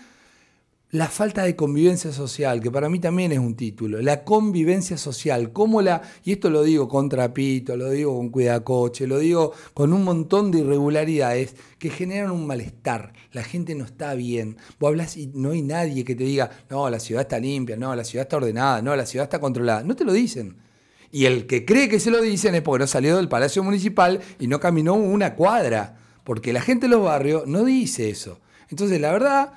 la 0.95 1.09
falta 1.09 1.43
de 1.43 1.57
convivencia 1.57 2.13
social, 2.13 2.61
que 2.61 2.71
para 2.71 2.89
mí 2.89 3.01
también 3.01 3.33
es 3.33 3.41
un 3.41 3.57
título, 3.57 4.01
la 4.01 4.23
convivencia 4.23 4.97
social, 4.97 5.53
cómo 5.53 5.83
la, 5.83 6.03
y 6.23 6.31
esto 6.31 6.51
lo 6.51 6.63
digo 6.63 6.89
con 6.89 7.09
Trapito, 7.09 7.77
lo 7.77 7.91
digo 7.91 8.17
con 8.17 8.29
Cuidacoche, 8.29 9.09
lo 9.09 9.19
digo 9.19 9.53
con 9.75 9.93
un 9.93 10.05
montón 10.05 10.53
de 10.53 10.61
irregularidades 10.61 11.57
que 11.81 11.91
generan 11.91 12.31
un 12.31 12.47
malestar, 12.47 13.13
la 13.33 13.43
gente 13.43 13.75
no 13.75 13.85
está 13.85 14.15
bien, 14.15 14.57
vos 14.79 14.91
hablas 14.91 15.17
y 15.17 15.27
no 15.35 15.51
hay 15.51 15.63
nadie 15.63 16.05
que 16.05 16.15
te 16.15 16.23
diga, 16.23 16.49
no, 16.71 16.89
la 16.89 17.01
ciudad 17.01 17.23
está 17.23 17.41
limpia, 17.41 17.77
no, 17.77 17.97
la 17.97 18.05
ciudad 18.05 18.27
está 18.27 18.37
ordenada, 18.37 18.81
no, 18.81 18.95
la 18.95 19.05
ciudad 19.05 19.25
está 19.25 19.41
controlada, 19.41 19.83
no 19.83 19.97
te 19.97 20.05
lo 20.05 20.13
dicen. 20.13 20.59
Y 21.11 21.25
el 21.25 21.49
que 21.49 21.65
cree 21.65 21.89
que 21.89 21.99
se 21.99 22.13
lo 22.13 22.21
dicen 22.21 22.55
es 22.55 22.63
porque 22.63 22.85
no 22.85 22.87
salió 22.87 23.17
del 23.17 23.29
Palacio 23.29 23.65
Municipal 23.65 24.21
y 24.39 24.47
no 24.47 24.61
caminó 24.61 24.95
una 24.95 25.35
cuadra. 25.35 25.97
Porque 26.25 26.53
la 26.53 26.61
gente 26.61 26.87
de 26.87 26.91
los 26.91 27.05
barrios 27.05 27.47
no 27.47 27.65
dice 27.65 28.11
eso. 28.11 28.41
Entonces, 28.69 29.01
la 29.01 29.13
verdad, 29.13 29.53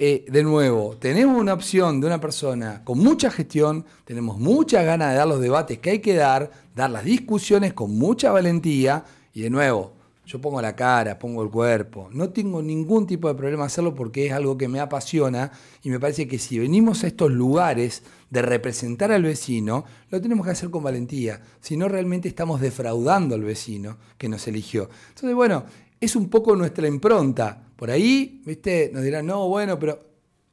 eh, 0.00 0.24
de 0.28 0.44
nuevo, 0.44 0.96
tenemos 0.96 1.40
una 1.40 1.52
opción 1.52 2.00
de 2.00 2.06
una 2.06 2.20
persona 2.20 2.82
con 2.84 3.00
mucha 3.00 3.32
gestión, 3.32 3.84
tenemos 4.04 4.38
muchas 4.38 4.84
ganas 4.84 5.10
de 5.10 5.16
dar 5.16 5.26
los 5.26 5.40
debates 5.40 5.78
que 5.78 5.90
hay 5.90 5.98
que 5.98 6.14
dar, 6.14 6.52
dar 6.76 6.90
las 6.90 7.04
discusiones 7.04 7.72
con 7.72 7.98
mucha 7.98 8.30
valentía. 8.30 9.04
Y 9.34 9.42
de 9.42 9.50
nuevo, 9.50 9.92
yo 10.24 10.40
pongo 10.40 10.62
la 10.62 10.76
cara, 10.76 11.18
pongo 11.18 11.42
el 11.42 11.50
cuerpo. 11.50 12.08
No 12.12 12.28
tengo 12.28 12.62
ningún 12.62 13.06
tipo 13.06 13.26
de 13.26 13.34
problema 13.34 13.64
hacerlo 13.64 13.94
porque 13.94 14.26
es 14.26 14.32
algo 14.32 14.56
que 14.56 14.68
me 14.68 14.78
apasiona 14.78 15.50
y 15.82 15.90
me 15.90 15.98
parece 15.98 16.28
que 16.28 16.38
si 16.38 16.60
venimos 16.60 17.02
a 17.02 17.08
estos 17.08 17.32
lugares 17.32 18.02
de 18.30 18.42
representar 18.42 19.10
al 19.10 19.22
vecino, 19.22 19.84
lo 20.10 20.20
tenemos 20.20 20.46
que 20.46 20.52
hacer 20.52 20.70
con 20.70 20.84
valentía. 20.84 21.40
Si 21.60 21.76
no, 21.76 21.88
realmente 21.88 22.28
estamos 22.28 22.60
defraudando 22.60 23.34
al 23.34 23.42
vecino 23.42 23.96
que 24.16 24.28
nos 24.28 24.46
eligió. 24.46 24.88
Entonces, 25.08 25.34
bueno, 25.34 25.64
es 26.00 26.14
un 26.14 26.28
poco 26.28 26.54
nuestra 26.54 26.86
impronta. 26.86 27.64
Por 27.78 27.92
ahí, 27.92 28.42
¿viste? 28.44 28.90
Nos 28.92 29.04
dirán, 29.04 29.24
no, 29.24 29.46
bueno, 29.46 29.78
pero 29.78 30.00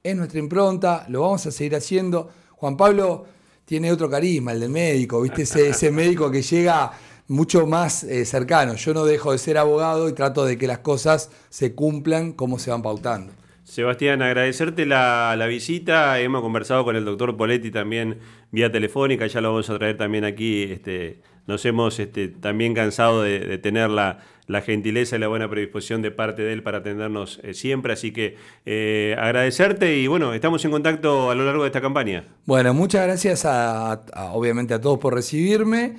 es 0.03 0.15
nuestra 0.15 0.37
impronta, 0.37 1.07
lo 1.09 1.21
vamos 1.21 1.43
a 1.47 1.51
seguir 1.51 1.75
haciendo. 1.75 2.29
Juan 2.51 2.77
Pablo 2.77 3.25
tiene 3.65 3.91
otro 3.91 4.07
carisma, 4.07 4.51
el 4.51 4.59
del 4.59 4.69
médico, 4.69 5.19
¿viste? 5.21 5.41
Ese, 5.41 5.69
ese 5.69 5.89
médico 5.91 6.29
que 6.29 6.43
llega 6.43 6.91
mucho 7.27 7.65
más 7.65 8.03
eh, 8.03 8.25
cercano. 8.25 8.75
Yo 8.75 8.93
no 8.93 9.05
dejo 9.05 9.31
de 9.31 9.39
ser 9.39 9.57
abogado 9.57 10.07
y 10.07 10.13
trato 10.13 10.45
de 10.45 10.59
que 10.59 10.67
las 10.67 10.79
cosas 10.79 11.31
se 11.49 11.73
cumplan 11.73 12.31
como 12.31 12.59
se 12.59 12.69
van 12.69 12.83
pautando. 12.83 13.33
Sebastián, 13.63 14.21
agradecerte 14.21 14.85
la, 14.85 15.43
visita. 15.49 16.19
Hemos 16.19 16.41
conversado 16.41 16.83
con 16.83 16.95
el 16.95 17.05
doctor 17.05 17.35
Poletti 17.35 17.71
también 17.71 18.19
vía 18.51 18.71
telefónica, 18.71 19.25
ya 19.25 19.41
lo 19.41 19.49
vamos 19.49 19.67
a 19.71 19.79
traer 19.79 19.97
también 19.97 20.25
aquí. 20.25 20.61
Este, 20.63 21.21
nos 21.47 21.65
hemos 21.65 21.99
este, 21.99 22.27
también 22.27 22.75
cansado 22.75 23.23
de, 23.23 23.57
tener 23.57 23.89
la, 23.89 24.19
gentileza 24.61 25.15
y 25.15 25.19
la 25.19 25.27
buena 25.27 25.49
predisposición 25.49 26.01
de 26.01 26.11
parte 26.11 26.41
de 26.41 26.53
él 26.53 26.63
para 26.63 26.79
atendernos 26.79 27.39
eh, 27.43 27.53
siempre. 27.53 27.93
Así 27.93 28.11
que 28.11 28.37
eh, 28.65 29.15
agradecerte 29.19 29.97
y 29.97 30.07
bueno, 30.07 30.33
estamos 30.33 30.63
en 30.65 30.71
contacto 30.71 31.31
a 31.31 31.35
lo 31.35 31.45
largo 31.45 31.63
de 31.63 31.69
esta 31.69 31.81
campaña. 31.81 32.25
Bueno, 32.45 32.73
muchas 32.73 33.03
gracias 33.05 33.45
obviamente 33.45 34.73
a 34.73 34.81
todos 34.81 34.99
por 34.99 35.13
recibirme. 35.13 35.95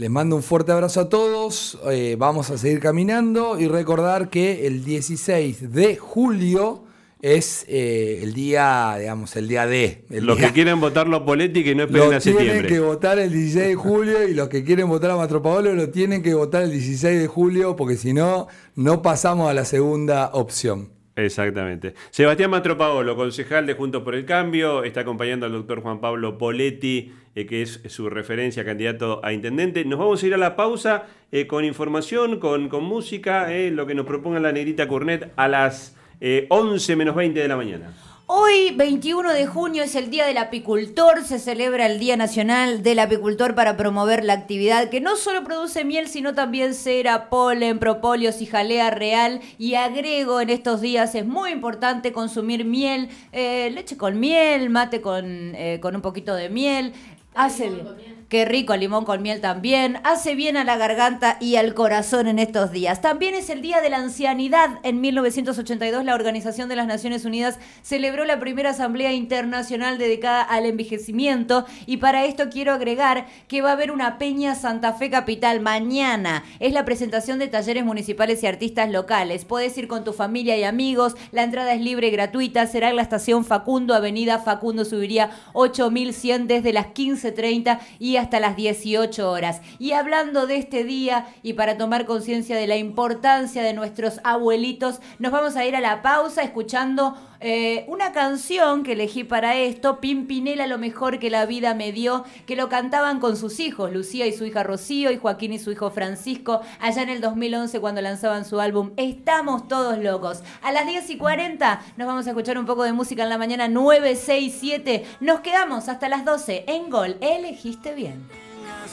Les 0.00 0.08
mando 0.08 0.34
un 0.34 0.42
fuerte 0.42 0.72
abrazo 0.72 1.00
a 1.00 1.08
todos. 1.10 1.78
Eh, 1.90 2.16
vamos 2.18 2.50
a 2.50 2.56
seguir 2.56 2.80
caminando 2.80 3.60
y 3.60 3.68
recordar 3.68 4.30
que 4.30 4.66
el 4.66 4.82
16 4.82 5.72
de 5.72 5.96
julio 5.96 6.84
es 7.22 7.66
eh, 7.68 8.20
el 8.22 8.32
día, 8.32 8.96
digamos, 8.98 9.36
el 9.36 9.48
día 9.48 9.66
de. 9.66 10.04
los 10.08 10.38
que 10.38 10.52
quieren 10.52 10.80
votar 10.80 11.06
los 11.06 11.22
Poletti 11.22 11.62
que 11.62 11.74
no 11.74 11.84
esperen 11.84 12.14
a 12.14 12.20
septiembre. 12.20 12.60
Tienen 12.60 12.72
que 12.72 12.80
votar 12.80 13.18
el 13.18 13.30
16 13.30 13.68
de 13.68 13.74
julio 13.74 14.28
y 14.28 14.34
los 14.34 14.48
que 14.48 14.64
quieren 14.64 14.88
votar 14.88 15.10
a 15.10 15.16
Matropaolo 15.16 15.74
lo 15.74 15.90
tienen 15.90 16.22
que 16.22 16.34
votar 16.34 16.62
el 16.62 16.70
16 16.70 17.20
de 17.20 17.26
julio 17.26 17.76
porque 17.76 17.96
si 17.96 18.12
no, 18.12 18.48
no 18.74 19.02
pasamos 19.02 19.50
a 19.50 19.54
la 19.54 19.64
segunda 19.64 20.30
opción. 20.32 20.90
Exactamente. 21.16 21.94
Sebastián 22.10 22.50
Matropaolo, 22.50 23.14
concejal 23.14 23.66
de 23.66 23.74
Juntos 23.74 24.02
por 24.02 24.14
el 24.14 24.24
Cambio, 24.24 24.84
está 24.84 25.00
acompañando 25.00 25.44
al 25.44 25.52
doctor 25.52 25.82
Juan 25.82 26.00
Pablo 26.00 26.38
Poletti, 26.38 27.12
eh, 27.34 27.44
que 27.44 27.60
es 27.60 27.82
su 27.88 28.08
referencia, 28.08 28.64
candidato 28.64 29.20
a 29.22 29.34
intendente. 29.34 29.84
Nos 29.84 29.98
vamos 29.98 30.22
a 30.22 30.26
ir 30.26 30.32
a 30.32 30.38
la 30.38 30.56
pausa 30.56 31.04
eh, 31.30 31.46
con 31.46 31.66
información, 31.66 32.38
con, 32.38 32.70
con 32.70 32.84
música, 32.84 33.48
lo 33.70 33.86
que 33.86 33.94
nos 33.94 34.06
proponga 34.06 34.40
la 34.40 34.52
negrita 34.52 34.88
Curnet 34.88 35.30
a 35.36 35.48
las 35.48 35.96
11 36.20 36.96
menos 36.96 37.14
20 37.14 37.40
de 37.40 37.48
la 37.48 37.56
mañana. 37.56 37.94
Hoy, 38.32 38.72
21 38.76 39.32
de 39.32 39.44
junio, 39.48 39.82
es 39.82 39.96
el 39.96 40.08
Día 40.08 40.24
del 40.24 40.38
Apicultor. 40.38 41.24
Se 41.24 41.40
celebra 41.40 41.86
el 41.86 41.98
Día 41.98 42.16
Nacional 42.16 42.84
del 42.84 43.00
Apicultor 43.00 43.56
para 43.56 43.76
promover 43.76 44.22
la 44.22 44.34
actividad 44.34 44.88
que 44.88 45.00
no 45.00 45.16
solo 45.16 45.42
produce 45.42 45.84
miel, 45.84 46.06
sino 46.06 46.32
también 46.32 46.74
cera, 46.74 47.28
polen, 47.28 47.80
propóleos 47.80 48.40
y 48.40 48.46
jalea 48.46 48.92
real. 48.92 49.40
Y 49.58 49.74
agrego, 49.74 50.40
en 50.40 50.50
estos 50.50 50.80
días 50.80 51.16
es 51.16 51.26
muy 51.26 51.50
importante 51.50 52.12
consumir 52.12 52.64
miel, 52.64 53.08
eh, 53.32 53.68
leche 53.74 53.96
con 53.96 54.20
miel, 54.20 54.70
mate 54.70 55.00
con, 55.00 55.56
eh, 55.56 55.80
con 55.82 55.96
un 55.96 56.00
poquito 56.00 56.32
de 56.36 56.50
miel. 56.50 56.92
Hace 57.34 57.68
bien. 57.68 58.19
Qué 58.30 58.44
rico, 58.44 58.76
limón 58.76 59.04
con 59.04 59.22
miel 59.22 59.40
también. 59.40 59.98
Hace 60.04 60.36
bien 60.36 60.56
a 60.56 60.62
la 60.62 60.76
garganta 60.76 61.36
y 61.40 61.56
al 61.56 61.74
corazón 61.74 62.28
en 62.28 62.38
estos 62.38 62.70
días. 62.70 63.00
También 63.00 63.34
es 63.34 63.50
el 63.50 63.60
Día 63.60 63.80
de 63.80 63.90
la 63.90 63.96
Ancianidad. 63.96 64.78
En 64.84 65.00
1982 65.00 66.04
la 66.04 66.14
Organización 66.14 66.68
de 66.68 66.76
las 66.76 66.86
Naciones 66.86 67.24
Unidas 67.24 67.58
celebró 67.82 68.24
la 68.24 68.38
primera 68.38 68.70
Asamblea 68.70 69.12
Internacional 69.12 69.98
dedicada 69.98 70.42
al 70.42 70.64
envejecimiento 70.64 71.66
y 71.86 71.96
para 71.96 72.24
esto 72.24 72.50
quiero 72.50 72.72
agregar 72.72 73.26
que 73.48 73.62
va 73.62 73.70
a 73.70 73.72
haber 73.72 73.90
una 73.90 74.16
Peña 74.16 74.54
Santa 74.54 74.92
Fe 74.92 75.10
Capital 75.10 75.58
mañana. 75.58 76.44
Es 76.60 76.72
la 76.72 76.84
presentación 76.84 77.40
de 77.40 77.48
talleres 77.48 77.84
municipales 77.84 78.44
y 78.44 78.46
artistas 78.46 78.92
locales. 78.92 79.44
Puedes 79.44 79.76
ir 79.76 79.88
con 79.88 80.04
tu 80.04 80.12
familia 80.12 80.56
y 80.56 80.62
amigos. 80.62 81.16
La 81.32 81.42
entrada 81.42 81.74
es 81.74 81.80
libre 81.80 82.06
y 82.06 82.12
gratuita. 82.12 82.68
Será 82.68 82.90
en 82.90 82.96
la 82.96 83.02
estación 83.02 83.44
Facundo, 83.44 83.92
Avenida 83.92 84.38
Facundo 84.38 84.84
Subiría 84.84 85.30
8100 85.52 86.46
desde 86.46 86.72
las 86.72 86.86
15.30 86.94 87.80
y 87.98 88.19
hasta 88.20 88.40
las 88.40 88.56
18 88.56 89.30
horas. 89.30 89.60
Y 89.78 89.92
hablando 89.92 90.46
de 90.46 90.56
este 90.56 90.84
día 90.84 91.26
y 91.42 91.54
para 91.54 91.76
tomar 91.76 92.06
conciencia 92.06 92.56
de 92.56 92.66
la 92.66 92.76
importancia 92.76 93.62
de 93.62 93.74
nuestros 93.74 94.20
abuelitos, 94.24 95.00
nos 95.18 95.32
vamos 95.32 95.56
a 95.56 95.66
ir 95.66 95.74
a 95.74 95.80
la 95.80 96.02
pausa 96.02 96.42
escuchando 96.42 97.16
eh, 97.42 97.86
una 97.88 98.12
canción 98.12 98.82
que 98.82 98.92
elegí 98.92 99.24
para 99.24 99.56
esto, 99.56 99.98
Pimpinela, 99.98 100.66
lo 100.66 100.76
mejor 100.76 101.18
que 101.18 101.30
la 101.30 101.46
vida 101.46 101.72
me 101.72 101.90
dio, 101.90 102.24
que 102.46 102.54
lo 102.54 102.68
cantaban 102.68 103.18
con 103.18 103.38
sus 103.38 103.60
hijos, 103.60 103.90
Lucía 103.90 104.26
y 104.26 104.34
su 104.34 104.44
hija 104.44 104.62
Rocío 104.62 105.10
y 105.10 105.16
Joaquín 105.16 105.54
y 105.54 105.58
su 105.58 105.72
hijo 105.72 105.90
Francisco, 105.90 106.60
allá 106.80 107.02
en 107.02 107.08
el 107.08 107.22
2011 107.22 107.80
cuando 107.80 108.02
lanzaban 108.02 108.44
su 108.44 108.60
álbum 108.60 108.90
Estamos 108.96 109.68
todos 109.68 109.98
locos. 109.98 110.42
A 110.62 110.70
las 110.70 110.86
10 110.86 111.08
y 111.10 111.16
40 111.16 111.80
nos 111.96 112.06
vamos 112.06 112.26
a 112.26 112.30
escuchar 112.30 112.58
un 112.58 112.66
poco 112.66 112.82
de 112.82 112.92
música 112.92 113.22
en 113.22 113.30
la 113.30 113.38
mañana 113.38 113.68
967. 113.68 115.06
Nos 115.20 115.40
quedamos 115.40 115.88
hasta 115.88 116.10
las 116.10 116.26
12 116.26 116.64
en 116.66 116.90
Gol. 116.90 117.16
Elegiste 117.22 117.94
bien 117.94 118.09
bien. 118.10 118.26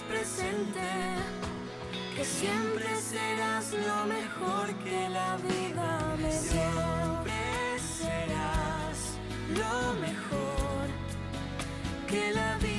presente 0.08 0.80
que 2.15 2.23
siempre 2.23 2.86
serás 3.01 3.73
lo 3.73 4.06
mejor 4.06 4.73
que 4.84 5.10
la 5.10 5.38
vida 5.38 6.15
me 6.17 6.30
dio. 6.30 6.39
Siempre 6.39 7.80
serás 7.97 8.97
lo 9.56 9.93
mejor 10.01 10.88
que 12.08 12.32
la 12.34 12.58
vida 12.58 12.77